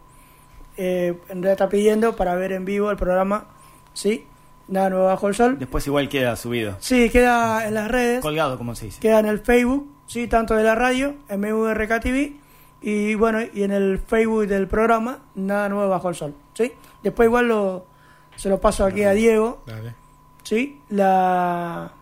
[0.77, 3.49] Eh, en realidad está pidiendo para ver en vivo el programa,
[3.95, 4.29] ¿sí?
[4.69, 5.59] Nada nuevo bajo el sol.
[5.59, 6.77] Después igual queda subido.
[6.81, 8.21] Sí, queda en las redes.
[8.21, 9.01] Colgado, como se dice.
[9.01, 12.37] Queda en el Facebook, sí, tanto de la radio, MVRK TV,
[12.83, 16.73] y bueno, y en el Facebook del programa, Nada Nuevo Bajo el Sol, ¿sí?
[17.03, 17.87] Después igual lo,
[18.35, 19.95] se lo paso aquí a Diego, Dale.
[20.43, 20.81] ¿sí?
[20.89, 21.93] La,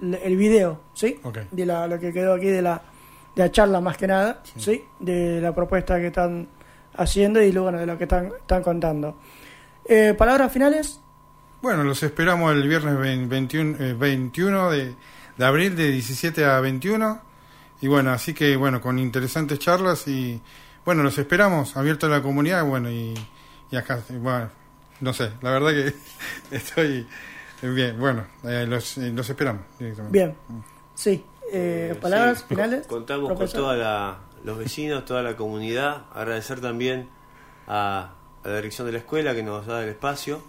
[0.00, 1.18] la- el video, ¿sí?
[1.24, 1.38] Ok.
[1.50, 2.80] De la, lo que quedó aquí de la,
[3.34, 4.84] de la charla más que nada, ¿sí?
[5.00, 6.48] De la propuesta que están
[6.96, 9.16] haciendo y luego bueno, de lo que están, están contando.
[9.84, 11.00] Eh, Palabras finales.
[11.62, 14.94] Bueno, los esperamos el viernes 20 21, eh, 21 de,
[15.36, 17.20] de abril de 17 a 21.
[17.80, 20.40] Y bueno, así que bueno, con interesantes charlas y
[20.84, 23.14] bueno, los esperamos, abierto a la comunidad, bueno, y,
[23.70, 24.50] y acá, bueno,
[25.00, 25.94] no sé, la verdad que
[26.56, 27.06] estoy
[27.62, 30.18] eh, bien, bueno, eh, los, eh, los esperamos directamente.
[30.18, 30.34] Bien,
[30.94, 31.24] sí.
[31.52, 32.86] Eh, palabras Sí, finales.
[32.86, 33.60] Contamos con profesor.
[33.76, 36.06] todos los vecinos, toda la comunidad.
[36.14, 37.08] Agradecer también
[37.68, 40.42] a, a la dirección de la escuela que nos da el espacio.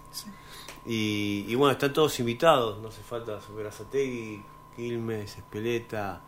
[0.86, 2.80] Y, y bueno, están todos invitados.
[2.82, 4.42] No hace falta subir a Sategui,
[4.76, 6.20] Quilmes, Espeleta,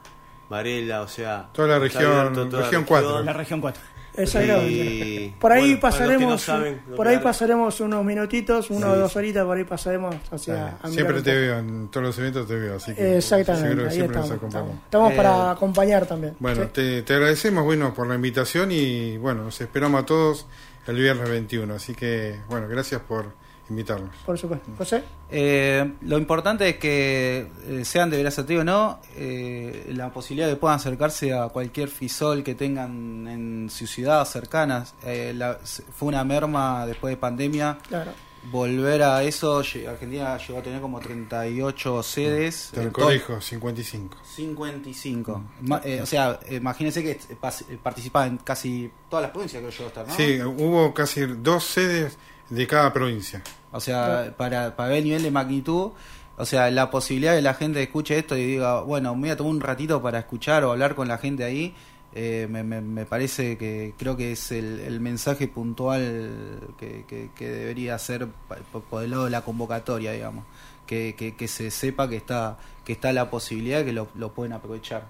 [0.49, 1.49] Varela, o sea.
[1.53, 3.23] Toda la región- abierto toda región cuatro.
[3.23, 3.83] La región 4.
[4.19, 4.73] Exactamente.
[4.73, 8.91] Y, Por ahí bueno, para pasaremos, no saben, no por ahí pasaremos unos minutitos, una
[8.93, 10.79] o dos horitas, por ahí pasaremos hacia.
[10.89, 13.95] Siempre te veo, en todos los eventos te veo, así que Exactamente, seguro que ahí
[13.95, 14.39] siempre nos estamos.
[14.55, 14.85] acompañamos.
[14.85, 16.35] Estamos, estamos Eh, para acompañar también.
[16.39, 16.69] Bueno, ¿sí?
[16.73, 20.47] te, te agradecemos, bueno, por la invitación y bueno, nos esperamos a todos
[20.87, 23.27] el viernes 21, así que bueno, gracias por
[23.69, 24.15] invitarnos.
[24.25, 24.71] Por supuesto.
[24.79, 25.03] José.
[25.31, 30.55] Eh, lo importante es que eh, sean de Verazateo o no, eh, la posibilidad de
[30.55, 34.95] que puedan acercarse a cualquier fisol que tengan en su ciudad cercanas.
[35.05, 35.59] Eh, la-
[35.95, 37.79] fue una merma después de pandemia.
[37.89, 38.13] Claro.
[38.49, 42.71] Volver a eso, Argentina llegó a tener como 38 sedes.
[42.73, 44.19] Te corrijo, 55.
[44.25, 45.43] 55.
[45.63, 49.87] Ma- eh, o sea, imagínense que pas- participa en casi todas las provincias que yo
[49.89, 50.15] estar, ¿no?
[50.15, 52.19] Sí, hubo casi dos sedes
[52.51, 53.43] de cada provincia.
[53.73, 55.91] O sea, para, para ver el nivel de magnitud,
[56.39, 59.37] o sea, la posibilidad de la gente escuche esto y diga, bueno, me voy a
[59.37, 61.75] tomar un ratito para escuchar o hablar con la gente ahí,
[62.15, 67.31] eh, me, me- me parece que creo que es el, el mensaje puntual que, que-
[67.35, 68.27] que debería ser
[68.73, 70.45] por, por el lado de la convocatoria, digamos.
[70.87, 74.53] Que, que, que se sepa que está que está la posibilidad que lo, lo pueden
[74.53, 75.03] aprovechar.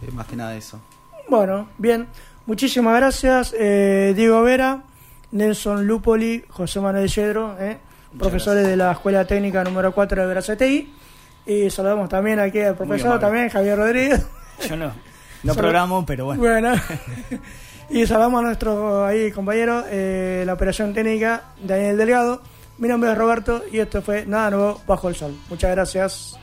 [0.00, 0.78] Eh, más que nada eso.
[1.28, 2.06] Bueno, bien.
[2.46, 4.84] Muchísimas gracias, eh, Diego Vera,
[5.32, 7.78] Nelson Lupoli, José Manuel Yedro, eh,
[8.18, 10.92] profesores de la Escuela Técnica número 4 de Verazategui.
[11.46, 14.26] Y saludamos también aquí al profesor, también Javier Rodríguez.
[14.68, 14.92] Yo no,
[15.42, 16.40] no programo, pero bueno.
[16.40, 16.74] Bueno.
[17.90, 22.42] y saludamos a nuestro ahí compañero, eh, la operación técnica, Daniel Delgado.
[22.78, 25.36] Mi nombre es Roberto y esto fue Nada Nuevo Bajo el Sol.
[25.50, 26.38] Muchas gracias.